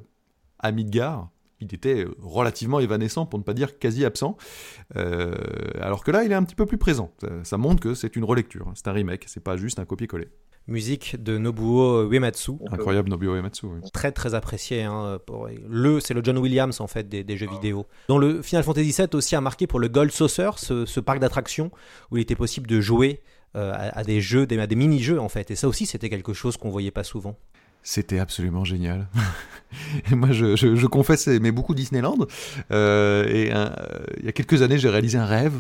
à 0.60 0.72
Midgar, 0.72 1.30
il 1.62 1.74
était 1.74 2.06
relativement 2.20 2.80
évanescent, 2.80 3.26
pour 3.26 3.40
ne 3.40 3.44
pas 3.44 3.54
dire 3.54 3.78
quasi 3.80 4.04
absent. 4.04 4.36
Euh, 4.96 5.36
alors 5.80 6.04
que 6.04 6.12
là, 6.12 6.24
il 6.24 6.32
est 6.32 6.36
un 6.36 6.44
petit 6.44 6.56
peu 6.56 6.66
plus 6.66 6.80
présent. 6.80 7.12
Ça, 7.22 7.30
ça 7.44 7.58
montre 7.58 7.82
que 7.82 7.94
c'est 7.94 8.16
une 8.16 8.24
relecture, 8.24 8.68
hein. 8.68 8.74
c'est 8.76 8.88
un 8.88 8.94
remake, 8.94 9.26
c'est 9.28 9.44
pas 9.44 9.56
juste 9.56 9.80
un 9.80 9.86
copier-coller. 9.86 10.30
Musique 10.68 11.22
de 11.22 11.38
Nobuo 11.38 12.10
Uematsu. 12.12 12.52
Incroyable 12.72 13.10
Nobuo 13.10 13.36
Uematsu. 13.36 13.66
oui. 13.66 13.92
très 13.92 14.12
très 14.12 14.36
apprécié. 14.36 14.84
hein, 14.84 15.20
pour- 15.26 15.48
le, 15.68 16.00
c'est 16.00 16.14
le 16.14 16.22
John 16.24 16.38
Williams 16.38 16.80
en 16.80 16.88
fait 16.88 17.10
des, 17.10 17.24
des 17.24 17.36
jeux 17.38 17.50
vidéo. 17.50 17.86
Dans 18.08 18.18
le 18.18 18.42
Final 18.42 18.64
Fantasy 18.64 18.92
VII 18.98 19.08
aussi 19.14 19.36
a 19.36 19.42
marqué 19.42 19.68
pour 19.68 19.80
le 19.80 19.88
Gold 19.88 20.12
Saucer, 20.12 20.52
ce, 20.58 20.86
ce 20.86 21.00
parc 21.00 21.20
d'attractions 21.20 21.72
où 22.12 22.18
il 22.18 22.22
était 22.22 22.36
possible 22.36 22.68
de 22.68 22.80
jouer 22.80 23.22
euh, 23.58 23.72
à, 23.74 24.00
à 24.00 24.04
des 24.04 24.22
jeux, 24.22 24.46
des, 24.46 24.58
à 24.60 24.68
des 24.68 24.76
mini-jeux 24.76 25.20
en 25.20 25.30
fait. 25.30 25.52
Et 25.52 25.56
ça 25.56 25.68
aussi 25.68 25.86
c'était 25.86 26.10
quelque 26.10 26.34
chose 26.34 26.56
qu'on 26.58 26.70
voyait 26.70 26.92
pas 26.92 27.04
souvent. 27.04 27.38
C'était 27.84 28.20
absolument 28.20 28.64
génial. 28.64 29.08
Et 30.12 30.16
moi, 30.16 30.32
je, 30.32 30.56
je, 30.56 30.88
confesse 30.88 31.28
aimer 31.28 31.52
beaucoup 31.52 31.74
Disneyland. 31.74 32.18
Euh, 32.72 33.26
et 33.28 33.52
euh, 33.54 33.70
il 34.20 34.26
y 34.26 34.30
a 34.30 34.32
quelques 34.32 34.62
années, 34.62 34.78
j'ai 34.78 34.90
réalisé 34.90 35.18
un 35.18 35.26
rêve. 35.26 35.54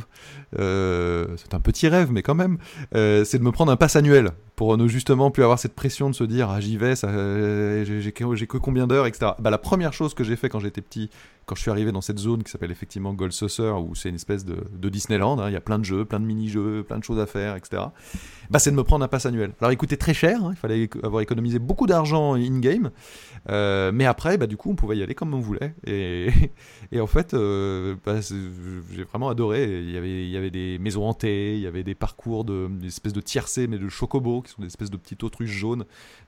Euh, 0.59 1.27
c'est 1.37 1.53
un 1.53 1.59
petit 1.59 1.87
rêve, 1.87 2.11
mais 2.11 2.21
quand 2.21 2.35
même. 2.35 2.57
C'est 2.93 3.37
de 3.37 3.43
me 3.43 3.51
prendre 3.51 3.71
un 3.71 3.77
pass 3.77 3.95
annuel 3.95 4.31
pour 4.55 4.77
ne 4.77 4.87
justement 4.87 5.31
plus 5.31 5.43
avoir 5.43 5.57
cette 5.57 5.73
pression 5.73 6.09
de 6.09 6.15
se 6.15 6.23
dire 6.23 6.49
ah 6.49 6.59
j'y 6.59 6.77
vais, 6.77 6.93
j'ai, 6.95 8.11
que, 8.11 8.57
combien 8.57 8.85
d'heures, 8.85 9.07
etc. 9.07 9.31
Bah, 9.39 9.49
la 9.49 9.57
première 9.57 9.93
chose 9.93 10.13
que 10.13 10.23
j'ai 10.23 10.35
fait 10.35 10.49
quand 10.49 10.59
j'étais 10.59 10.81
petit, 10.81 11.09
quand 11.45 11.55
je 11.55 11.61
suis 11.61 11.71
arrivé 11.71 11.91
dans 11.91 12.01
cette 12.01 12.19
zone 12.19 12.43
qui 12.43 12.51
s'appelle 12.51 12.69
effectivement 12.69 13.13
Gold 13.13 13.31
Saucer, 13.31 13.71
où 13.71 13.95
c'est 13.95 14.09
une 14.09 14.15
espèce 14.15 14.45
de, 14.45 14.57
de 14.71 14.89
Disneyland, 14.89 15.39
hein, 15.39 15.49
il 15.49 15.53
y 15.53 15.55
a 15.55 15.61
plein 15.61 15.79
de 15.79 15.85
jeux, 15.85 16.05
plein 16.05 16.19
de 16.19 16.25
mini-jeux, 16.25 16.83
plein 16.83 16.99
de 16.99 17.03
choses 17.03 17.19
à 17.19 17.25
faire, 17.25 17.55
etc. 17.55 17.83
Bah, 18.51 18.59
c'est 18.59 18.71
de 18.71 18.75
me 18.75 18.83
prendre 18.83 19.03
un 19.03 19.07
pass 19.07 19.25
annuel. 19.25 19.53
Alors 19.61 19.71
il 19.71 19.77
coûtait 19.77 19.97
très 19.97 20.13
cher, 20.13 20.43
hein, 20.43 20.51
il 20.51 20.57
fallait 20.57 20.89
avoir 21.01 21.21
économisé 21.21 21.57
beaucoup 21.57 21.87
d'argent 21.87 22.10
in-game. 22.13 22.91
Euh, 23.49 23.91
mais 23.91 24.05
après, 24.05 24.37
bah, 24.37 24.47
du 24.47 24.57
coup, 24.57 24.69
on 24.69 24.75
pouvait 24.75 24.97
y 24.97 25.03
aller 25.03 25.15
comme 25.15 25.33
on 25.33 25.39
voulait. 25.39 25.73
Et, 25.85 26.27
et 26.91 27.01
en 27.01 27.07
fait, 27.07 27.33
euh, 27.33 27.95
bah, 28.05 28.19
j'ai 28.21 29.03
vraiment 29.03 29.29
adoré. 29.29 29.63
Il 29.63 29.91
y, 29.91 29.97
avait, 29.97 30.25
il 30.25 30.29
y 30.29 30.37
avait 30.37 30.51
des 30.51 30.77
maisons 30.79 31.05
hantées, 31.07 31.55
il 31.55 31.61
y 31.61 31.67
avait 31.67 31.83
des 31.83 31.95
parcours 31.95 32.45
de, 32.45 32.69
de 32.69 33.21
tiercés, 33.21 33.67
mais 33.67 33.77
de 33.77 33.89
chocobo, 33.89 34.41
qui 34.41 34.51
sont 34.51 34.61
des 34.61 34.67
espèces 34.67 34.91
de 34.91 34.97
petites 34.97 35.23
autruches 35.23 35.51
jaunes, 35.51 35.85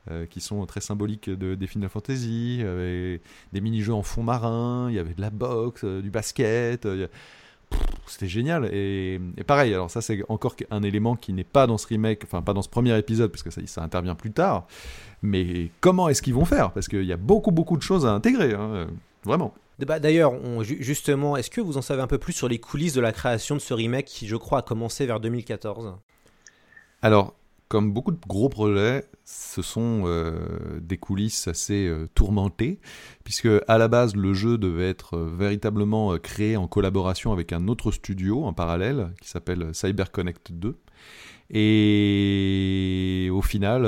euh, 0.09 0.25
qui 0.25 0.41
sont 0.41 0.65
très 0.65 0.81
symboliques 0.81 1.29
de, 1.29 1.55
des 1.55 1.67
Final 1.67 1.89
Fantasy. 1.89 2.55
Il 2.55 2.61
y 2.61 2.67
avait 2.67 3.21
des 3.51 3.61
mini-jeux 3.61 3.93
en 3.93 4.03
fond 4.03 4.23
marin, 4.23 4.87
il 4.89 4.95
y 4.95 4.99
avait 4.99 5.13
de 5.13 5.21
la 5.21 5.29
boxe, 5.29 5.85
du 5.85 6.09
basket. 6.09 6.87
C'était 8.05 8.27
génial. 8.27 8.69
Et, 8.73 9.19
et 9.37 9.43
pareil, 9.43 9.73
alors 9.73 9.89
ça, 9.89 10.01
c'est 10.01 10.23
encore 10.29 10.55
un 10.69 10.83
élément 10.83 11.15
qui 11.15 11.33
n'est 11.33 11.43
pas 11.43 11.67
dans 11.67 11.77
ce 11.77 11.87
remake, 11.87 12.21
enfin, 12.25 12.41
pas 12.41 12.53
dans 12.53 12.61
ce 12.61 12.69
premier 12.69 12.97
épisode, 12.97 13.31
parce 13.31 13.43
que 13.43 13.49
ça, 13.49 13.61
ça 13.65 13.81
intervient 13.81 14.15
plus 14.15 14.31
tard. 14.31 14.67
Mais 15.21 15.71
comment 15.79 16.09
est-ce 16.09 16.21
qu'ils 16.21 16.33
vont 16.33 16.45
faire? 16.45 16.71
Parce 16.71 16.87
qu'il 16.87 17.05
y 17.05 17.13
a 17.13 17.17
beaucoup, 17.17 17.51
beaucoup 17.51 17.77
de 17.77 17.81
choses 17.81 18.05
à 18.05 18.11
intégrer, 18.11 18.53
hein, 18.53 18.71
euh, 18.73 18.87
vraiment. 19.23 19.53
Bah, 19.79 19.99
D'ailleurs, 19.99 20.33
justement, 20.61 21.37
est-ce 21.37 21.49
que 21.49 21.61
vous 21.61 21.77
en 21.77 21.81
savez 21.81 22.01
un 22.01 22.07
peu 22.07 22.17
plus 22.17 22.33
sur 22.33 22.47
les 22.47 22.59
coulisses 22.59 22.93
de 22.93 23.01
la 23.01 23.11
création 23.11 23.55
de 23.55 23.61
ce 23.61 23.73
remake 23.73 24.05
qui, 24.05 24.27
je 24.27 24.35
crois, 24.35 24.59
a 24.59 24.61
commencé 24.61 25.05
vers 25.05 25.19
2014 25.19 25.95
Alors, 27.01 27.33
comme 27.73 27.91
beaucoup 27.91 28.11
de 28.11 28.19
gros 28.27 28.49
projets, 28.49 29.03
ce 29.25 29.63
sont 29.63 30.03
euh, 30.05 30.79
des 30.79 30.97
coulisses 30.97 31.47
assez 31.47 31.87
euh, 31.87 32.07
tourmentées, 32.13 32.79
puisque 33.23 33.49
à 33.67 33.79
la 33.79 33.87
base, 33.87 34.15
le 34.15 34.31
jeu 34.35 34.59
devait 34.59 34.87
être 34.87 35.17
euh, 35.17 35.27
véritablement 35.35 36.15
créé 36.19 36.55
en 36.55 36.67
collaboration 36.67 37.33
avec 37.33 37.51
un 37.51 37.67
autre 37.67 37.91
studio 37.91 38.43
en 38.43 38.53
parallèle, 38.53 39.09
qui 39.19 39.27
s'appelle 39.27 39.73
CyberConnect 39.73 40.51
2. 40.51 40.77
Et 41.49 43.29
au 43.33 43.41
final, 43.41 43.87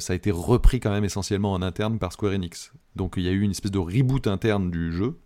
ça 0.00 0.14
a 0.14 0.16
été 0.16 0.30
repris 0.30 0.80
quand 0.80 0.90
même 0.90 1.04
essentiellement 1.04 1.52
en 1.52 1.60
interne 1.60 1.98
par 1.98 2.14
Square 2.14 2.32
Enix. 2.32 2.72
Donc 2.96 3.14
il 3.18 3.24
y 3.24 3.28
a 3.28 3.32
eu 3.32 3.42
une 3.42 3.50
espèce 3.50 3.70
de 3.70 3.78
reboot 3.78 4.28
interne 4.28 4.70
du 4.70 4.92
jeu. 4.92 5.18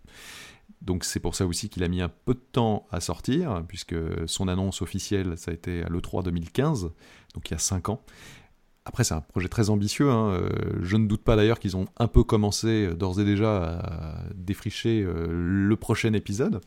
Donc 0.81 1.03
c'est 1.03 1.19
pour 1.19 1.35
ça 1.35 1.45
aussi 1.47 1.69
qu'il 1.69 1.83
a 1.83 1.87
mis 1.87 2.01
un 2.01 2.09
peu 2.09 2.33
de 2.33 2.41
temps 2.51 2.85
à 2.91 2.99
sortir, 2.99 3.63
puisque 3.67 3.95
son 4.27 4.47
annonce 4.47 4.81
officielle, 4.81 5.37
ça 5.37 5.51
a 5.51 5.53
été 5.53 5.83
à 5.83 5.87
l'E3 5.89 6.23
2015, 6.23 6.91
donc 7.33 7.49
il 7.49 7.51
y 7.51 7.55
a 7.55 7.59
5 7.59 7.89
ans. 7.89 8.01
Après, 8.87 9.03
c'est 9.03 9.15
un 9.15 9.21
projet 9.21 9.47
très 9.47 9.71
ambitieux. 9.71 10.11
hein. 10.11 10.29
Euh, 10.29 10.49
Je 10.83 10.95
ne 10.97 11.07
doute 11.07 11.23
pas 11.23 11.35
d'ailleurs 11.35 11.57
qu'ils 11.59 11.75
ont 11.75 11.87
un 11.97 12.07
peu 12.07 12.23
commencé 12.23 12.85
euh, 12.85 12.93
d'ores 12.93 13.19
et 13.19 13.25
déjà 13.25 13.79
à 13.79 14.23
défricher 14.35 15.01
euh, 15.01 15.25
le 15.31 15.75
prochain 15.75 16.13
épisode. 16.13 16.61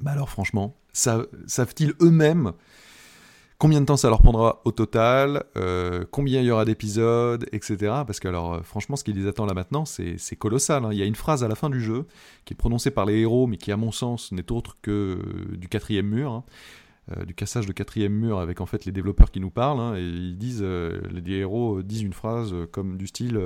Bah 0.00 0.10
alors 0.12 0.30
franchement, 0.30 0.74
sa- 0.92 1.26
savent-ils 1.46 1.94
eux-mêmes 2.00 2.52
combien 3.62 3.80
de 3.80 3.86
temps 3.86 3.96
ça 3.96 4.08
leur 4.08 4.20
prendra 4.20 4.60
au 4.64 4.72
total, 4.72 5.44
euh, 5.56 6.04
combien 6.10 6.40
il 6.40 6.46
y 6.46 6.50
aura 6.50 6.64
d'épisodes, 6.64 7.46
etc. 7.52 7.76
Parce 8.04 8.18
que 8.18 8.26
alors 8.26 8.54
euh, 8.54 8.62
franchement, 8.62 8.96
ce 8.96 9.04
qui 9.04 9.12
les 9.12 9.28
attend 9.28 9.46
là 9.46 9.54
maintenant, 9.54 9.84
c'est 9.84 10.18
colossal. 10.36 10.84
hein. 10.84 10.88
Il 10.90 10.98
y 10.98 11.02
a 11.02 11.04
une 11.04 11.14
phrase 11.14 11.44
à 11.44 11.48
la 11.48 11.54
fin 11.54 11.70
du 11.70 11.80
jeu 11.80 12.06
qui 12.44 12.54
est 12.54 12.56
prononcée 12.56 12.90
par 12.90 13.06
les 13.06 13.20
héros, 13.20 13.46
mais 13.46 13.58
qui 13.58 13.70
à 13.70 13.76
mon 13.76 13.92
sens 13.92 14.32
n'est 14.32 14.50
autre 14.50 14.78
que 14.82 14.90
euh, 14.90 15.56
du 15.56 15.68
quatrième 15.68 16.08
mur. 16.08 16.32
hein. 16.32 16.44
Du 17.24 17.34
cassage 17.34 17.66
de 17.66 17.72
quatrième 17.72 18.12
mur 18.14 18.40
avec 18.40 18.60
en 18.60 18.66
fait 18.66 18.84
les 18.84 18.90
développeurs 18.90 19.30
qui 19.30 19.38
nous 19.38 19.50
parlent 19.50 19.78
hein, 19.78 19.94
et 19.96 20.02
ils 20.02 20.38
disent 20.38 20.62
les 20.62 21.32
héros 21.32 21.82
disent 21.82 22.02
une 22.02 22.12
phrase 22.12 22.54
comme 22.70 22.96
du 22.96 23.08
style 23.08 23.40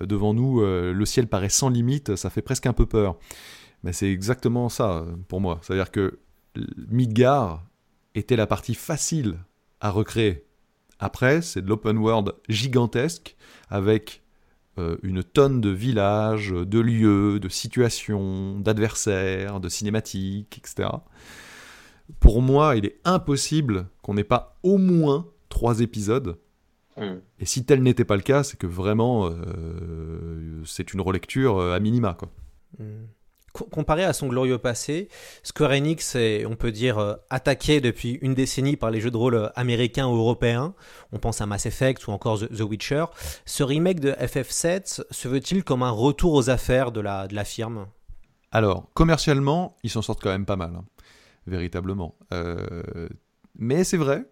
devant 0.00 0.34
nous 0.34 0.60
le 0.60 1.04
ciel 1.04 1.28
paraît 1.28 1.48
sans 1.48 1.68
limite 1.68 2.16
ça 2.16 2.28
fait 2.28 2.42
presque 2.42 2.66
un 2.66 2.72
peu 2.72 2.86
peur 2.86 3.16
mais 3.84 3.92
c'est 3.92 4.10
exactement 4.10 4.68
ça 4.68 5.04
pour 5.28 5.40
moi 5.40 5.60
c'est 5.62 5.74
à 5.74 5.76
dire 5.76 5.92
que 5.92 6.18
Midgar 6.90 7.62
était 8.16 8.34
la 8.34 8.48
partie 8.48 8.74
facile 8.74 9.38
à 9.80 9.90
recréer 9.90 10.44
après 10.98 11.42
c'est 11.42 11.62
de 11.62 11.68
l'open 11.68 11.98
world 11.98 12.34
gigantesque 12.48 13.36
avec 13.68 14.22
euh, 14.78 14.96
une 15.02 15.24
tonne 15.24 15.60
de 15.60 15.70
villages, 15.70 16.50
de 16.50 16.78
lieux, 16.78 17.40
de 17.40 17.48
situations, 17.48 18.60
d'adversaires, 18.60 19.60
de 19.60 19.68
cinématiques, 19.68 20.58
etc. 20.58 20.88
Pour 22.20 22.42
moi, 22.42 22.76
il 22.76 22.86
est 22.86 23.00
impossible 23.04 23.88
qu'on 24.02 24.14
n'ait 24.14 24.24
pas 24.24 24.56
au 24.62 24.78
moins 24.78 25.26
trois 25.48 25.80
épisodes. 25.80 26.38
Hmm. 26.96 27.16
Et 27.40 27.46
si 27.46 27.64
tel 27.64 27.82
n'était 27.82 28.04
pas 28.04 28.16
le 28.16 28.22
cas, 28.22 28.42
c'est 28.44 28.56
que 28.56 28.66
vraiment, 28.66 29.28
euh, 29.30 30.62
c'est 30.64 30.92
une 30.94 31.00
relecture 31.00 31.58
euh, 31.58 31.74
à 31.74 31.80
minima. 31.80 32.14
Quoi. 32.14 32.30
Hmm. 32.78 33.06
Co- 33.52 33.64
Comparé 33.64 34.04
à 34.04 34.12
son 34.12 34.28
glorieux 34.28 34.58
passé, 34.58 35.08
Square 35.42 35.70
Enix 35.72 36.14
est, 36.14 36.44
on 36.46 36.54
peut 36.56 36.70
dire, 36.72 36.98
euh, 36.98 37.14
attaqué 37.30 37.80
depuis 37.80 38.18
une 38.22 38.34
décennie 38.34 38.76
par 38.76 38.90
les 38.90 39.00
jeux 39.00 39.10
de 39.10 39.16
rôle 39.16 39.34
euh, 39.34 39.48
américains 39.56 40.06
ou 40.06 40.16
européens. 40.16 40.74
On 41.12 41.18
pense 41.18 41.40
à 41.40 41.46
Mass 41.46 41.66
Effect 41.66 42.06
ou 42.06 42.10
encore 42.12 42.38
The, 42.40 42.48
The 42.54 42.60
Witcher. 42.60 43.04
Ce 43.46 43.62
remake 43.62 44.00
de 44.00 44.12
FF7 44.12 45.02
se 45.10 45.28
veut-il 45.28 45.64
comme 45.64 45.82
un 45.82 45.90
retour 45.90 46.34
aux 46.34 46.50
affaires 46.50 46.92
de 46.92 47.00
la, 47.00 47.26
de 47.26 47.34
la 47.34 47.44
firme? 47.44 47.86
Alors, 48.52 48.88
commercialement, 48.94 49.76
ils 49.82 49.90
s'en 49.90 50.02
sortent 50.02 50.22
quand 50.22 50.30
même 50.30 50.46
pas 50.46 50.56
mal, 50.56 50.72
hein, 50.76 50.84
véritablement. 51.46 52.14
Euh, 52.32 53.08
mais 53.58 53.84
c'est 53.84 53.96
vrai 53.96 54.24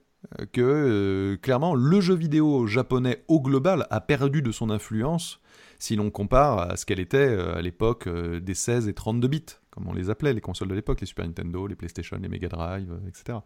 que, 0.52 0.60
euh, 0.60 1.36
clairement, 1.36 1.74
le 1.74 2.00
jeu 2.00 2.14
vidéo 2.14 2.66
japonais 2.66 3.24
au 3.28 3.40
global 3.40 3.86
a 3.90 4.00
perdu 4.00 4.42
de 4.42 4.52
son 4.52 4.70
influence 4.70 5.40
si 5.78 5.94
l'on 5.94 6.10
compare 6.10 6.70
à 6.70 6.76
ce 6.76 6.86
qu'elle 6.86 7.00
était 7.00 7.18
euh, 7.18 7.56
à 7.56 7.62
l'époque 7.62 8.06
euh, 8.06 8.40
des 8.40 8.54
16 8.54 8.88
et 8.88 8.94
32 8.94 9.28
bits, 9.28 9.44
comme 9.70 9.86
on 9.88 9.92
les 9.92 10.08
appelait, 10.08 10.32
les 10.32 10.40
consoles 10.40 10.68
de 10.68 10.74
l'époque, 10.74 11.00
les 11.00 11.06
Super 11.06 11.26
Nintendo, 11.26 11.66
les 11.66 11.76
PlayStation, 11.76 12.18
les 12.20 12.28
Mega 12.28 12.48
Drive, 12.48 12.98
etc. 13.06 13.38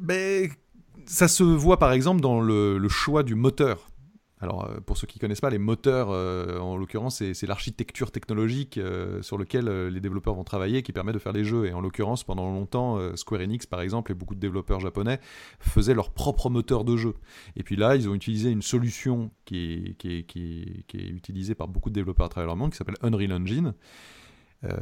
Mais 0.00 0.50
ça 1.06 1.28
se 1.28 1.44
voit 1.44 1.78
par 1.78 1.92
exemple 1.92 2.20
dans 2.20 2.40
le 2.40 2.88
choix 2.88 3.22
du 3.22 3.34
moteur. 3.34 3.91
Alors, 4.42 4.64
euh, 4.68 4.80
pour 4.80 4.96
ceux 4.98 5.06
qui 5.06 5.20
connaissent 5.20 5.40
pas, 5.40 5.50
les 5.50 5.58
moteurs, 5.58 6.08
euh, 6.10 6.58
en 6.58 6.76
l'occurrence, 6.76 7.22
c'est 7.32 7.46
l'architecture 7.46 8.10
technologique 8.10 8.76
euh, 8.76 9.22
sur 9.22 9.38
lequel 9.38 9.68
euh, 9.68 9.88
les 9.88 10.00
développeurs 10.00 10.34
vont 10.34 10.42
travailler 10.42 10.82
qui 10.82 10.90
permet 10.92 11.12
de 11.12 11.20
faire 11.20 11.32
des 11.32 11.44
jeux. 11.44 11.66
Et 11.66 11.72
en 11.72 11.80
l'occurrence, 11.80 12.24
pendant 12.24 12.50
longtemps, 12.50 12.98
Square 13.16 13.40
Enix, 13.42 13.66
par 13.66 13.80
exemple, 13.80 14.10
et 14.10 14.14
beaucoup 14.16 14.34
de 14.34 14.40
développeurs 14.40 14.80
japonais 14.80 15.20
faisaient 15.60 15.94
leur 15.94 16.10
propre 16.10 16.50
moteur 16.50 16.84
de 16.84 16.96
jeu. 16.96 17.14
Et 17.54 17.62
puis 17.62 17.76
là, 17.76 17.94
ils 17.94 18.08
ont 18.08 18.14
utilisé 18.14 18.50
une 18.50 18.62
solution 18.62 19.30
qui 19.44 19.94
est- 19.98 20.26
qui 20.26 20.84
est 20.92 21.08
utilisée 21.08 21.54
par 21.54 21.68
beaucoup 21.68 21.90
de 21.90 21.94
développeurs 21.94 22.26
à 22.26 22.28
travers 22.28 22.50
le 22.50 22.58
monde, 22.58 22.72
qui 22.72 22.76
s'appelle 22.76 22.96
Unreal 23.02 23.32
Engine. 23.32 23.74
Euh, 24.64 24.76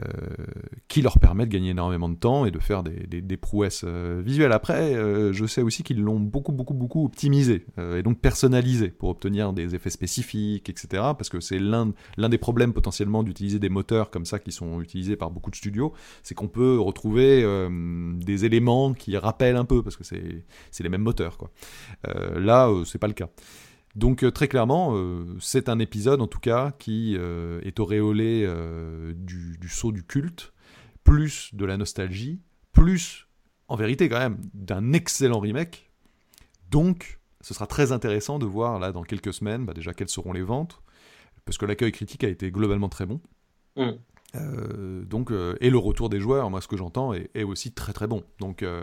qui 0.89 1.03
leur 1.03 1.19
permet 1.19 1.47
de 1.47 1.51
gagner 1.51 1.71
énormément 1.71 2.09
de 2.09 2.15
temps 2.17 2.45
et 2.45 2.51
de 2.51 2.59
faire 2.59 2.83
des, 2.83 3.07
des- 3.07 3.23
des 3.23 3.37
prouesses 3.37 3.83
euh, 3.87 4.21
visuelles. 4.25 4.53
Après, 4.53 4.95
euh, 4.95 5.33
je 5.33 5.47
sais 5.47 5.63
aussi 5.63 5.83
qu'ils 5.83 6.01
l'ont 6.03 6.21
beaucoup, 6.21 6.53
beaucoup, 6.53 6.75
beaucoup 6.75 7.05
optimisé 7.05 7.65
et 7.97 8.03
donc 8.03 8.21
personnalisé 8.21 8.89
pour 8.89 9.09
obtenir 9.09 9.53
des 9.53 9.75
effets 9.75 9.91
spécifiques, 9.91 10.69
etc. 10.69 10.89
Parce 11.17 11.29
que 11.29 11.41
c'est 11.41 11.59
l'un 11.59 11.93
des 12.17 12.39
problèmes 12.39 12.73
potentiellement 12.73 13.23
d'utiliser 13.23 13.59
des 13.59 13.69
moteurs 13.71 14.11
comme 14.11 14.25
ça 14.27 14.39
qui 14.39 14.53
sont 14.53 14.81
utilisés 14.81 15.17
par 15.17 15.31
beaucoup 15.31 15.51
de 15.51 15.57
studios, 15.57 15.93
c'est 16.23 16.35
qu'on 16.35 16.49
peut 16.49 16.79
retrouver 16.79 17.43
des 18.21 18.45
éléments 18.45 18.93
qui 18.93 19.17
rappellent 19.17 19.57
un 19.57 19.65
peu 19.65 19.83
parce 19.83 19.97
que 19.97 20.05
c'est 20.05 20.83
les 20.83 20.89
mêmes 20.89 21.03
moteurs. 21.03 21.39
Quoi. 21.39 21.51
Là, 22.37 22.71
c'est 22.85 22.99
pas 22.99 23.09
le 23.09 23.15
cas. 23.15 23.29
Donc 23.97 24.23
euh, 24.23 24.31
très 24.31 24.49
clairement, 24.49 24.95
euh, 24.95 25.37
c'est 25.41 25.69
un 25.69 25.79
épisode 25.79 26.21
en 26.21 26.27
tout 26.27 26.39
cas 26.39 26.73
qui 26.79 27.17
euh, 27.17 27.61
est 27.63 27.81
auréolé 27.81 28.49
du, 29.15 29.69
saut 29.69 29.93
du 29.93 30.05
culte, 30.05 30.53
plus 31.05 31.55
de 31.55 31.65
la 31.65 31.77
nostalgie, 31.77 32.41
plus 32.73 33.27
en 33.69 33.77
vérité 33.77 34.09
quand 34.09 34.19
même 34.19 34.41
d'un 34.55 34.93
excellent 34.93 35.41
remake. 35.41 35.91
Donc 36.71 37.19
ce 37.41 37.55
sera 37.55 37.67
très 37.67 37.91
intéressant 37.91 38.39
de 38.39 38.47
voir 38.47 38.79
là 38.79 38.93
dans 38.93 39.03
quelques 39.03 39.33
semaines 39.33 39.65
bah, 39.65 39.75
déjà 39.75 39.95
quelles 39.95 40.09
seront 40.09 40.33
les 40.33 40.43
ventes, 40.43 40.83
parce 41.45 41.59
que 41.59 41.67
l'accueil 41.67 41.93
critique 41.93 42.23
a 42.23 42.29
été 42.29 42.51
globalement 42.51 42.89
très 42.89 43.07
bon. 43.07 43.21
Mm. 43.77 43.93
Euh, 44.37 45.03
donc, 45.05 45.31
euh, 45.31 45.57
et 45.61 45.71
le 45.71 45.79
retour 45.79 46.09
des 46.09 46.21
joueurs, 46.21 46.51
moi 46.51 46.61
ce 46.61 46.69
que 46.69 46.77
j'entends, 46.77 47.13
est, 47.13 47.43
aussi 47.43 47.73
très 47.73 47.93
très 47.93 48.07
bon. 48.07 48.23
Donc 48.39 48.63
euh, 48.63 48.83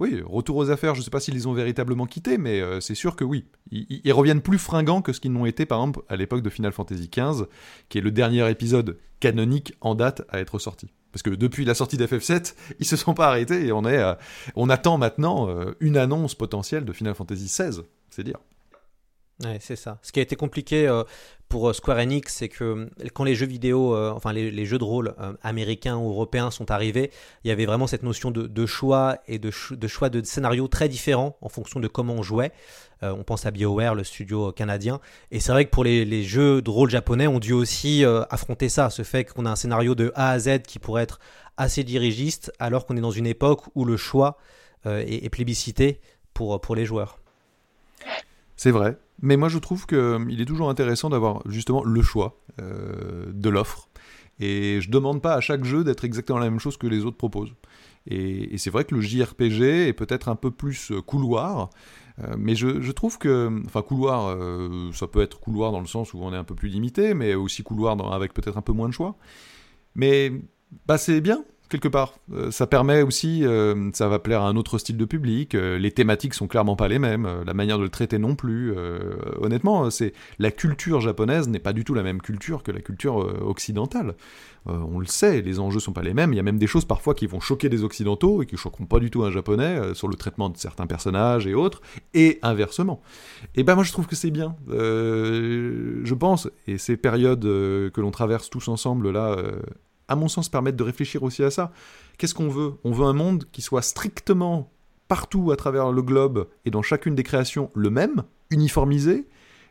oui, 0.00 0.20
retour 0.24 0.56
aux 0.56 0.70
affaires, 0.70 0.94
je 0.94 1.00
ne 1.00 1.04
sais 1.04 1.10
pas 1.10 1.20
s'ils 1.20 1.34
les 1.34 1.46
ont 1.46 1.52
véritablement 1.52 2.06
quittés, 2.06 2.38
mais 2.38 2.62
c'est 2.80 2.94
sûr 2.94 3.16
que 3.16 3.24
oui. 3.24 3.46
Ils, 3.70 4.12
reviennent 4.12 4.42
plus 4.42 4.58
fringants 4.58 5.02
que 5.02 5.12
ce 5.12 5.20
qu'ils 5.20 5.32
n'ont 5.32 5.46
été, 5.46 5.66
par 5.66 5.80
exemple, 5.80 6.02
à 6.08 6.16
l'époque 6.16 6.42
de 6.42 6.50
Final 6.50 6.72
Fantasy 6.72 7.10
XV, 7.10 7.46
qui 7.88 7.98
est 7.98 8.02
le 8.02 8.10
dernier 8.10 8.48
épisode 8.50 8.98
canonique 9.20 9.74
en 9.80 9.94
date 9.94 10.22
à 10.28 10.40
être 10.40 10.58
sorti. 10.58 10.92
Parce 11.12 11.22
que 11.22 11.30
depuis 11.30 11.64
la 11.64 11.74
sortie 11.74 11.96
d'FF7, 11.96 12.54
ils 12.78 12.86
se 12.86 12.96
sont 12.96 13.14
pas 13.14 13.28
arrêtés 13.28 13.66
et 13.66 13.72
on, 13.72 13.84
est, 13.84 14.02
on 14.54 14.68
attend 14.68 14.98
maintenant 14.98 15.48
une 15.80 15.96
annonce 15.96 16.34
potentielle 16.34 16.84
de 16.84 16.92
Final 16.92 17.14
Fantasy 17.14 17.46
XVI, 17.46 17.82
c'est 18.10 18.24
dire. 18.24 18.38
Ouais, 19.44 19.58
c'est 19.60 19.76
ça. 19.76 19.98
Ce 20.02 20.10
qui 20.10 20.18
a 20.18 20.22
été 20.22 20.34
compliqué 20.34 20.88
euh, 20.88 21.04
pour 21.48 21.68
euh, 21.68 21.72
Square 21.72 21.98
Enix, 21.98 22.34
c'est 22.34 22.48
que 22.48 22.64
euh, 22.64 22.86
quand 23.14 23.22
les 23.22 23.36
jeux 23.36 23.46
vidéo, 23.46 23.96
enfin 23.96 24.32
les, 24.32 24.66
jeux 24.66 24.78
de 24.78 24.84
rôle 24.84 25.14
américains 25.42 25.96
ou 25.96 26.10
européens 26.10 26.50
sont 26.50 26.72
arrivés, 26.72 27.12
il 27.44 27.48
y 27.48 27.52
avait 27.52 27.64
vraiment 27.64 27.86
cette 27.86 28.02
notion 28.02 28.32
de, 28.32 28.66
choix 28.66 29.18
et 29.28 29.38
de, 29.38 29.52
ch- 29.52 29.78
de 29.78 29.86
choix 29.86 30.08
de 30.08 30.24
scénarios 30.24 30.66
très 30.66 30.88
différents 30.88 31.36
en 31.40 31.48
fonction 31.48 31.78
de 31.78 31.86
comment 31.86 32.14
on 32.14 32.22
jouait. 32.22 32.52
On 33.00 33.22
pense 33.22 33.46
à 33.46 33.52
BioWare, 33.52 33.94
le 33.94 34.02
studio 34.02 34.50
canadien. 34.50 34.98
Et 35.30 35.38
c'est 35.38 35.52
vrai 35.52 35.66
que 35.66 35.70
pour 35.70 35.84
les, 35.84 36.24
jeux 36.24 36.60
de 36.60 36.68
rôle 36.68 36.90
japonais, 36.90 37.28
on 37.28 37.38
dû 37.38 37.52
aussi 37.52 38.04
affronter 38.28 38.68
ça, 38.68 38.90
ce 38.90 39.02
fait 39.02 39.24
qu'on 39.24 39.46
a 39.46 39.50
un 39.50 39.56
scénario 39.56 39.94
de 39.94 40.10
A 40.16 40.30
à 40.30 40.38
Z 40.40 40.62
qui 40.66 40.80
pourrait 40.80 41.04
être 41.04 41.20
assez 41.56 41.84
dirigiste, 41.84 42.52
alors 42.58 42.86
qu'on 42.86 42.96
est 42.96 43.00
dans 43.00 43.12
une 43.12 43.26
époque 43.26 43.62
où 43.76 43.84
le 43.84 43.96
choix 43.96 44.36
est, 44.84 45.30
plébiscité 45.30 46.00
pour 46.34 46.74
les 46.74 46.84
joueurs. 46.84 47.20
C'est 48.56 48.72
vrai. 48.72 48.96
Mais 49.20 49.36
moi 49.36 49.48
je 49.48 49.58
trouve 49.58 49.86
qu'il 49.86 50.40
est 50.40 50.44
toujours 50.44 50.70
intéressant 50.70 51.10
d'avoir 51.10 51.42
justement 51.48 51.82
le 51.84 52.02
choix 52.02 52.40
euh, 52.60 53.26
de 53.32 53.48
l'offre. 53.48 53.88
Et 54.40 54.80
je 54.80 54.90
demande 54.90 55.20
pas 55.20 55.34
à 55.34 55.40
chaque 55.40 55.64
jeu 55.64 55.82
d'être 55.82 56.04
exactement 56.04 56.38
la 56.38 56.48
même 56.48 56.60
chose 56.60 56.76
que 56.76 56.86
les 56.86 57.04
autres 57.04 57.16
proposent. 57.16 57.54
Et, 58.06 58.56
c'est 58.56 58.70
vrai 58.70 58.84
que 58.84 58.94
le 58.94 59.00
JRPG 59.00 59.88
est 59.88 59.92
peut-être 59.92 60.28
un 60.28 60.36
peu 60.36 60.50
plus 60.50 60.92
euh, 60.92 61.02
couloir, 61.02 61.70
euh, 62.20 62.34
mais 62.38 62.54
je, 62.54 62.90
trouve 62.92 63.18
que, 63.18 63.62
enfin 63.66 63.82
couloir, 63.82 64.28
euh, 64.28 64.90
ça 64.92 65.06
peut 65.06 65.20
être 65.20 65.38
couloir 65.40 65.72
dans 65.72 65.80
le 65.80 65.86
sens 65.86 66.14
où 66.14 66.18
on 66.22 66.32
est 66.32 66.36
un 66.36 66.44
peu 66.44 66.54
plus 66.54 66.68
limité, 66.68 67.12
mais 67.14 67.34
aussi 67.34 67.62
couloir 67.62 67.96
avec 68.12 68.32
peut-être 68.32 68.56
un 68.56 68.62
peu 68.62 68.72
moins 68.72 68.88
de 68.88 68.94
choix. 68.94 69.16
Mais 69.94 70.32
bah, 70.86 70.96
c'est 70.96 71.20
bien, 71.20 71.44
quelque 71.68 71.88
part. 71.88 72.14
Euh, 72.32 72.50
ça 72.50 72.66
permet 72.66 73.02
aussi, 73.02 73.44
euh, 73.44 73.90
ça 73.92 74.08
va 74.08 74.18
plaire 74.18 74.42
à 74.42 74.48
un 74.48 74.56
autre 74.56 74.78
style 74.78 74.96
de 74.96 75.04
public. 75.04 75.54
Euh, 75.54 75.78
les 75.78 75.90
thématiques 75.90 76.34
sont 76.34 76.46
clairement 76.46 76.76
pas 76.76 76.88
les 76.88 76.98
mêmes, 76.98 77.28
la 77.46 77.54
manière 77.54 77.78
de 77.78 77.84
le 77.84 77.88
traiter 77.88 78.18
non 78.18 78.34
plus. 78.34 78.74
honnêtement, 79.40 79.90
c'est 79.90 80.12
la 80.38 80.50
culture 80.50 81.00
japonaise 81.00 81.48
n'est 81.48 81.58
pas 81.58 81.72
du 81.72 81.84
tout 81.84 81.94
la 81.94 82.02
même 82.02 82.20
culture 82.20 82.62
que 82.62 82.72
la 82.72 82.80
culture 82.80 83.16
occidentale. 83.16 84.14
on 84.66 84.98
le 84.98 85.06
sait, 85.06 85.40
les 85.42 85.60
enjeux 85.60 85.80
sont 85.80 85.92
pas 85.92 86.02
les 86.02 86.14
mêmes. 86.14 86.32
Il 86.32 86.36
y 86.36 86.40
a 86.40 86.42
même 86.42 86.58
des 86.58 86.66
choses 86.66 86.84
parfois 86.84 87.14
qui 87.14 87.26
vont 87.26 87.40
choquer 87.40 87.68
des 87.68 87.84
occidentaux 87.84 88.42
et 88.42 88.46
qui 88.46 88.56
choqueront 88.56 88.86
pas 88.86 89.00
du 89.00 89.10
tout 89.10 89.24
un 89.24 89.30
japonais 89.30 89.94
sur 89.94 90.08
le 90.08 90.14
traitement 90.14 90.48
de 90.48 90.56
certains 90.56 90.86
personnages 90.86 91.46
et 91.46 91.54
autres, 91.54 91.80
et 92.14 92.38
inversement. 92.42 93.00
Et 93.54 93.62
ben 93.62 93.74
moi 93.74 93.84
je 93.84 93.92
trouve 93.92 94.06
que 94.06 94.16
c'est 94.16 94.30
bien. 94.30 94.56
je 94.68 96.14
pense, 96.14 96.48
et 96.66 96.78
ces 96.78 96.96
périodes 96.96 97.42
que 97.42 98.00
l'on 98.00 98.10
traverse 98.10 98.50
tous 98.50 98.68
ensemble 98.68 99.10
là 99.10 99.36
à 100.08 100.16
mon 100.16 100.28
sens, 100.28 100.48
permettre 100.48 100.76
de 100.76 100.82
réfléchir 100.82 101.22
aussi 101.22 101.42
à 101.42 101.50
ça. 101.50 101.72
Qu'est-ce 102.16 102.34
qu'on 102.34 102.48
veut? 102.48 102.74
On 102.84 102.92
veut 102.92 103.06
un 103.06 103.12
monde 103.12 103.44
qui 103.52 103.62
soit 103.62 103.82
strictement 103.82 104.72
partout 105.06 105.50
à 105.52 105.56
travers 105.56 105.92
le 105.92 106.02
globe 106.02 106.48
et 106.64 106.70
dans 106.70 106.82
chacune 106.82 107.14
des 107.14 107.22
créations 107.22 107.70
le 107.74 107.90
même, 107.90 108.24
uniformisé, 108.50 109.26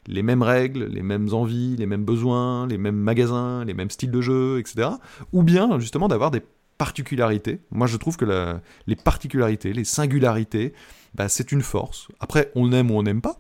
les 0.08 0.24
mêmes 0.24 0.42
règles, 0.42 0.86
les 0.86 1.04
mêmes 1.04 1.34
envies, 1.34 1.76
les 1.76 1.86
mêmes 1.86 2.06
besoins, 2.06 2.68
les 2.68 2.78
mêmes 2.78 2.96
magasins, 2.96 3.66
les 3.66 3.74
mêmes 3.74 3.90
styles 3.90 4.12
de 4.12 4.22
jeu, 4.22 4.60
etc. 4.60 4.90
Ou 5.34 5.44
bien 5.44 5.80
justement 5.80 6.08
d'avoir 6.08 6.32
des 6.32 6.42
particularités. 6.78 7.60
Moi 7.72 7.88
je 7.88 7.98
trouve 7.98 8.18
que 8.18 8.60
les 8.88 8.96
particularités, 8.96 9.74
les 9.74 9.84
singularités, 9.84 10.74
bah, 11.16 11.30
c'est 11.30 11.52
une 11.52 11.62
force. 11.62 12.08
Après, 12.20 12.52
on 12.56 12.72
aime 12.72 12.92
ou 12.92 12.96
on 12.96 13.04
n'aime 13.04 13.22
pas 13.22 13.38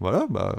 voilà, 0.00 0.26
bah, 0.30 0.54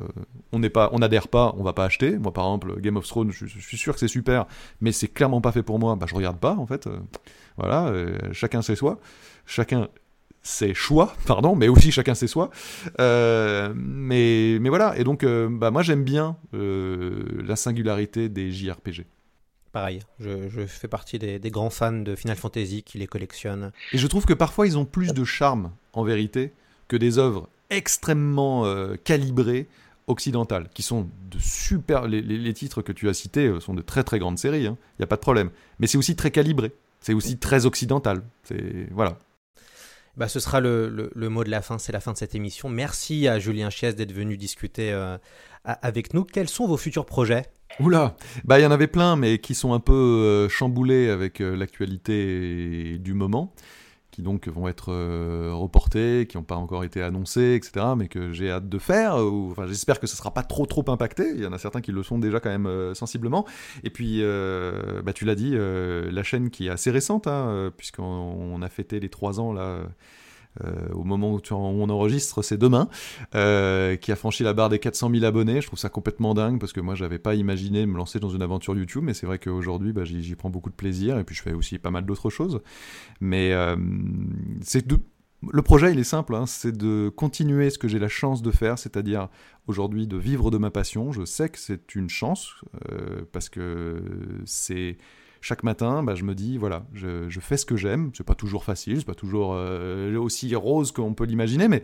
on 0.52 0.60
n'est 0.60 0.70
pas, 0.70 0.90
on 0.92 1.00
n'adhère 1.00 1.30
pas, 1.30 1.54
on 1.58 1.64
va 1.64 1.74
pas 1.74 1.86
acheter. 1.86 2.18
Moi, 2.18 2.34
par 2.34 2.46
exemple, 2.46 2.80
Game 2.82 2.98
of 2.98 3.08
Thrones, 3.08 3.32
je, 3.32 3.46
suis 3.46 3.78
sûr 3.78 3.94
que 3.94 4.00
c'est 4.00 4.10
super, 4.10 4.46
mais 4.82 4.92
c'est 4.92 5.08
clairement 5.08 5.40
pas 5.40 5.52
fait 5.52 5.64
pour 5.64 5.80
moi. 5.80 5.96
Bah, 5.96 6.08
je 6.10 6.16
regarde 6.16 6.40
pas, 6.40 6.56
en 6.56 6.66
fait. 6.66 6.88
Euh, 6.88 6.98
voilà, 7.58 7.88
euh, 7.88 8.18
chacun 8.34 8.62
sait 8.62 8.76
soi, 8.76 9.00
chacun 9.46 9.88
ses 10.42 10.74
choix, 10.74 11.14
pardon, 11.26 11.56
mais 11.56 11.70
aussi 11.70 11.92
chacun 11.92 12.16
ses 12.16 12.28
soi. 12.28 12.50
Euh, 13.00 13.74
mais, 13.76 14.58
mais 14.60 14.70
voilà, 14.70 14.98
et 14.98 15.06
donc, 15.06 15.26
bah, 15.26 15.72
moi, 15.72 15.84
j'aime 15.84 16.04
bien 16.04 16.36
la 16.52 17.56
singularité 17.56 18.28
des 18.28 18.52
JRPG. 18.52 19.06
Pareil, 19.72 20.02
je, 20.20 20.50
je, 20.50 20.66
fais 20.66 20.88
partie 20.88 21.20
des, 21.20 21.38
des, 21.38 21.52
grands 21.52 21.70
fans 21.70 21.92
de 21.92 22.16
Final 22.16 22.36
Fantasy 22.36 22.82
qui 22.82 22.98
les 22.98 23.06
collectionnent. 23.06 23.72
Et 23.94 24.00
je 24.00 24.08
trouve 24.08 24.26
que 24.26 24.34
parfois 24.34 24.66
ils 24.66 24.80
ont 24.80 24.86
plus 24.86 25.14
de 25.14 25.24
charme, 25.24 25.72
en 25.94 26.04
vérité, 26.04 26.54
que 26.88 26.98
des 26.98 27.20
œuvres 27.20 27.48
extrêmement 27.70 28.66
euh, 28.66 28.96
calibrées 28.96 29.68
occidentales, 30.08 30.70
qui 30.74 30.82
sont 30.82 31.10
de 31.30 31.38
super. 31.40 32.08
Les, 32.08 32.54
titres 32.54 32.82
que 32.82 32.92
tu 32.92 33.10
as 33.10 33.14
cités 33.14 33.48
euh, 33.48 33.60
sont 33.60 33.74
de 33.74 33.82
très 33.82 34.04
très 34.04 34.20
grandes 34.20 34.40
séries, 34.40 34.62
il 34.62 34.68
hein, 34.68 34.78
n'y 34.98 35.04
a 35.04 35.08
pas 35.08 35.16
de 35.16 35.22
problème. 35.22 35.52
Mais 35.80 35.88
c'est 35.88 35.98
aussi 35.98 36.16
très 36.16 36.32
calibré, 36.32 36.72
c'est 37.00 37.14
aussi 37.14 37.38
très 37.38 37.66
occidental. 37.66 38.24
C'est 38.44 38.88
voilà. 38.92 39.18
Bah, 40.18 40.28
ce 40.28 40.40
sera 40.40 40.60
le, 40.60 41.12
le, 41.14 41.30
mot 41.30 41.44
de 41.46 41.50
la 41.50 41.62
fin, 41.62 41.78
c'est 41.78 41.94
la 41.94 42.02
fin 42.02 42.12
de 42.12 42.18
cette 42.18 42.36
émission. 42.36 42.68
Merci 42.68 43.28
à 43.28 43.40
Julien 43.40 43.70
Chies 43.70 43.94
d'être 43.94 44.12
venu 44.12 44.36
discuter 44.36 44.92
euh, 44.92 45.18
avec 45.64 46.14
nous. 46.14 46.26
Quels 46.26 46.50
sont 46.50 46.68
vos 46.68 46.76
futurs 46.76 47.06
projets? 47.06 47.46
Oula, 47.80 48.18
bah 48.44 48.60
il 48.60 48.64
y 48.64 48.66
en 48.66 48.72
avait 48.72 48.88
plein, 48.88 49.16
mais 49.16 49.38
qui 49.38 49.54
sont 49.56 49.74
un 49.74 49.80
peu 49.80 50.50
chamboulés 50.50 51.10
avec 51.10 51.40
l'actualité 51.40 52.98
du 52.98 53.14
moment 53.14 53.54
donc 54.22 54.48
vont 54.48 54.68
être 54.68 54.92
euh, 54.92 55.52
reportés, 55.54 56.28
qui 56.28 56.38
n'ont 56.38 56.44
pas 56.44 56.56
encore 56.56 56.84
été 56.84 57.02
annoncés, 57.02 57.56
etc., 57.56 57.86
mais 57.98 58.08
que 58.08 58.32
j'ai 58.32 58.50
hâte 58.50 58.70
de 58.70 58.78
faire. 58.78 59.18
J'espère 59.68 60.00
que 60.00 60.08
ce 60.08 60.14
ne 60.14 60.18
sera 60.18 60.34
pas 60.34 60.44
trop 60.44 60.66
trop 60.66 60.84
impacté. 60.88 61.32
Il 61.36 61.42
y 61.42 61.46
en 61.46 61.54
a 61.54 61.58
certains 61.58 61.82
qui 61.82 61.92
le 61.92 62.04
sont 62.04 62.20
déjà 62.20 62.40
quand 62.40 62.50
même 62.50 62.68
euh, 62.68 62.94
sensiblement. 62.94 63.46
Et 63.84 63.90
puis, 63.90 64.20
euh, 64.22 65.02
bah, 65.02 65.14
tu 65.14 65.26
l'as 65.26 65.36
dit, 65.36 65.56
la 65.56 66.24
chaîne 66.24 66.50
qui 66.50 66.68
est 66.68 66.70
assez 66.70 66.92
récente, 66.92 67.28
hein, 67.28 67.72
puisqu'on 67.78 68.62
a 68.62 68.70
fêté 68.70 69.00
les 69.00 69.10
trois 69.10 69.40
ans 69.40 69.54
là 69.54 69.80
au 70.94 71.04
moment 71.04 71.34
où, 71.34 71.42
on 71.52 71.90
enregistre, 71.90 72.42
c'est 72.42 72.58
demain, 72.58 72.90
euh, 73.36 73.96
qui 73.96 74.12
a 74.12 74.16
franchi 74.16 74.44
la 74.44 74.54
barre 74.54 74.70
des 74.70 74.80
400 74.80 75.10
000 75.12 75.24
abonnés. 75.24 75.62
Je 75.62 75.68
trouve 75.68 75.80
ça 75.80 75.90
complètement 75.90 76.34
dingue 76.34 76.60
parce 76.60 76.74
que 76.74 76.82
moi, 76.82 76.96
j'avais 76.96 77.20
pas 77.20 77.36
imaginé 77.36 77.86
me 77.86 77.96
lancer 77.98 78.20
dans 78.20 78.30
une 78.30 78.42
aventure 78.42 78.76
YouTube, 78.76 79.04
mais 79.04 79.14
c'est 79.14 79.26
vrai 79.26 79.40
qu'aujourd'hui, 79.40 79.94
bah, 79.94 80.04
j'y 80.06 80.36
prends 80.36 80.50
beaucoup 80.50 80.70
de 80.70 80.76
plaisir 80.76 81.18
et 81.18 81.24
puis 81.24 81.36
je 81.36 81.42
fais 81.42 81.54
aussi 81.54 81.80
pas 81.80 81.92
mal 81.92 82.06
d'autres 82.06 82.30
choses. 82.30 82.62
Mais 83.22 83.54
euh, 83.54 83.76
c'est 84.62 84.86
Le 85.52 85.62
projet, 85.62 85.94
il 85.94 86.00
est 86.00 86.04
simple, 86.04 86.36
hein, 86.36 86.46
c'est 86.46 86.76
de 86.76 87.10
continuer 87.10 87.70
ce 87.70 87.78
que 87.78 87.88
j'ai 87.88 88.00
la 88.00 88.10
chance 88.10 88.42
de 88.42 88.52
faire, 88.52 88.78
c'est-à-dire 88.78 89.30
aujourd'hui 89.68 90.08
de 90.08 90.18
vivre 90.18 90.52
de 90.52 90.58
ma 90.58 90.72
passion. 90.72 91.12
Je 91.12 91.24
sais 91.26 91.50
que 91.50 91.60
c'est 91.60 91.96
une 91.96 92.10
chance, 92.10 92.56
parce 93.32 93.50
que 93.50 94.02
c'est 94.46 94.98
chaque 95.42 95.64
matin, 95.64 96.04
bah, 96.04 96.16
je 96.16 96.24
me 96.24 96.36
dis, 96.36 96.58
voilà, 96.58 96.86
je, 96.94 97.40
fais 97.40 97.58
ce 97.58 97.66
que 97.66 97.78
j'aime. 97.78 98.12
C'est 98.14 98.26
pas 98.26 98.36
toujours 98.36 98.64
facile, 98.64 98.98
c'est 99.00 99.06
pas 99.06 99.16
toujours 99.16 99.54
euh, 99.54 100.18
aussi 100.18 100.54
rose 100.56 100.92
qu'on 100.92 101.14
peut 101.14 101.26
l'imaginer, 101.26 101.68
mais, 101.68 101.82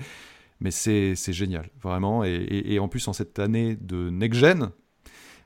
mais 0.60 0.72
c'est 0.72 1.16
génial, 1.16 1.70
vraiment. 1.82 2.24
Et, 2.24 2.80
en 2.80 2.88
plus, 2.88 3.08
en 3.08 3.14
cette 3.14 3.40
année 3.40 3.78
de 3.80 4.10
next-gen, 4.10 4.72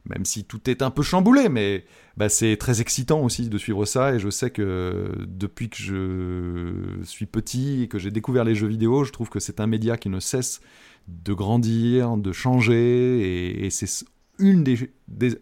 même 0.05 0.25
si 0.25 0.43
tout 0.45 0.69
est 0.69 0.81
un 0.81 0.91
peu 0.91 1.03
chamboulé, 1.03 1.49
mais 1.49 1.85
bah, 2.17 2.29
c'est 2.29 2.57
très 2.57 2.81
excitant 2.81 3.21
aussi 3.21 3.49
de 3.49 3.57
suivre 3.57 3.85
ça. 3.85 4.15
Et 4.15 4.19
je 4.19 4.29
sais 4.29 4.49
que 4.49 5.11
depuis 5.27 5.69
que 5.69 5.77
je 5.77 7.03
suis 7.03 7.25
petit 7.25 7.83
et 7.83 7.87
que 7.87 7.99
j'ai 7.99 8.11
découvert 8.11 8.43
les 8.43 8.55
jeux 8.55 8.67
vidéo, 8.67 9.03
je 9.03 9.11
trouve 9.11 9.29
que 9.29 9.39
c'est 9.39 9.59
un 9.59 9.67
média 9.67 9.97
qui 9.97 10.09
ne 10.09 10.19
cesse 10.19 10.61
de 11.07 11.33
grandir, 11.33 12.17
de 12.17 12.31
changer. 12.31 13.65
Et, 13.65 13.69
c'est 13.69 14.05
une 14.39 14.63
des, 14.63 14.89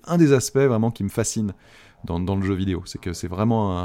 un 0.05 0.17
des 0.17 0.33
aspects 0.33 0.57
vraiment 0.57 0.91
qui 0.91 1.03
me 1.03 1.09
fascine 1.09 1.53
dans, 2.03 2.35
le 2.35 2.41
jeu 2.41 2.53
vidéo. 2.53 2.83
C'est 2.85 2.99
que 2.99 3.13
c'est 3.13 3.27
vraiment 3.27 3.77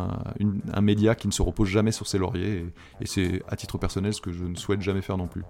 un, 0.73 0.81
média 0.81 1.15
qui 1.15 1.27
ne 1.27 1.33
se 1.33 1.43
repose 1.43 1.69
jamais 1.69 1.93
sur 1.93 2.07
ses 2.07 2.19
lauriers, 2.19 2.67
et, 3.01 3.07
c'est 3.07 3.43
à 3.49 3.57
titre 3.57 3.79
personnel 3.79 4.13
ce 4.15 4.21
que 4.21 4.33
je 4.33 4.45
ne 4.45 4.55
souhaite 4.55 4.83
jamais 4.83 5.03
faire 5.03 5.17
non 5.17 5.29
plus. 5.29 5.43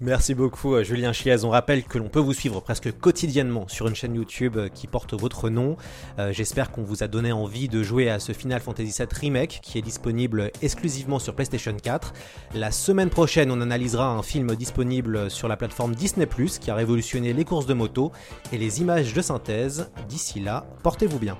Merci 0.00 0.34
beaucoup 0.34 0.74
euh, 0.74 0.84
Julien 0.84 1.12
Chiaz. 1.12 1.44
On 1.44 1.50
rappelle 1.50 1.84
que 1.84 1.98
l'on 1.98 2.08
peut 2.08 2.20
vous 2.20 2.32
suivre 2.32 2.60
presque 2.60 2.96
quotidiennement 2.98 3.66
sur 3.68 3.88
une 3.88 3.94
chaîne 3.94 4.14
YouTube 4.14 4.56
euh, 4.56 4.68
qui 4.68 4.86
porte 4.86 5.14
votre 5.14 5.50
nom. 5.50 5.76
Euh, 6.18 6.32
j'espère 6.32 6.70
qu'on 6.70 6.82
vous 6.82 7.02
a 7.02 7.08
donné 7.08 7.32
envie 7.32 7.68
de 7.68 7.82
jouer 7.82 8.08
à 8.10 8.18
ce 8.18 8.32
Final 8.32 8.60
Fantasy 8.60 8.94
VII 8.98 9.08
Remake 9.20 9.60
qui 9.62 9.78
est 9.78 9.82
disponible 9.82 10.50
exclusivement 10.62 11.18
sur 11.18 11.34
PlayStation 11.34 11.74
4. 11.74 12.12
La 12.54 12.70
semaine 12.70 13.10
prochaine, 13.10 13.50
on 13.50 13.60
analysera 13.60 14.08
un 14.08 14.22
film 14.22 14.54
disponible 14.54 15.30
sur 15.30 15.48
la 15.48 15.56
plateforme 15.56 15.94
Disney⁇ 15.94 16.26
qui 16.58 16.70
a 16.70 16.74
révolutionné 16.74 17.32
les 17.32 17.44
courses 17.44 17.66
de 17.66 17.74
moto 17.74 18.12
et 18.52 18.58
les 18.58 18.80
images 18.80 19.12
de 19.12 19.22
synthèse. 19.22 19.90
D'ici 20.08 20.40
là, 20.40 20.66
portez-vous 20.82 21.18
bien. 21.18 21.36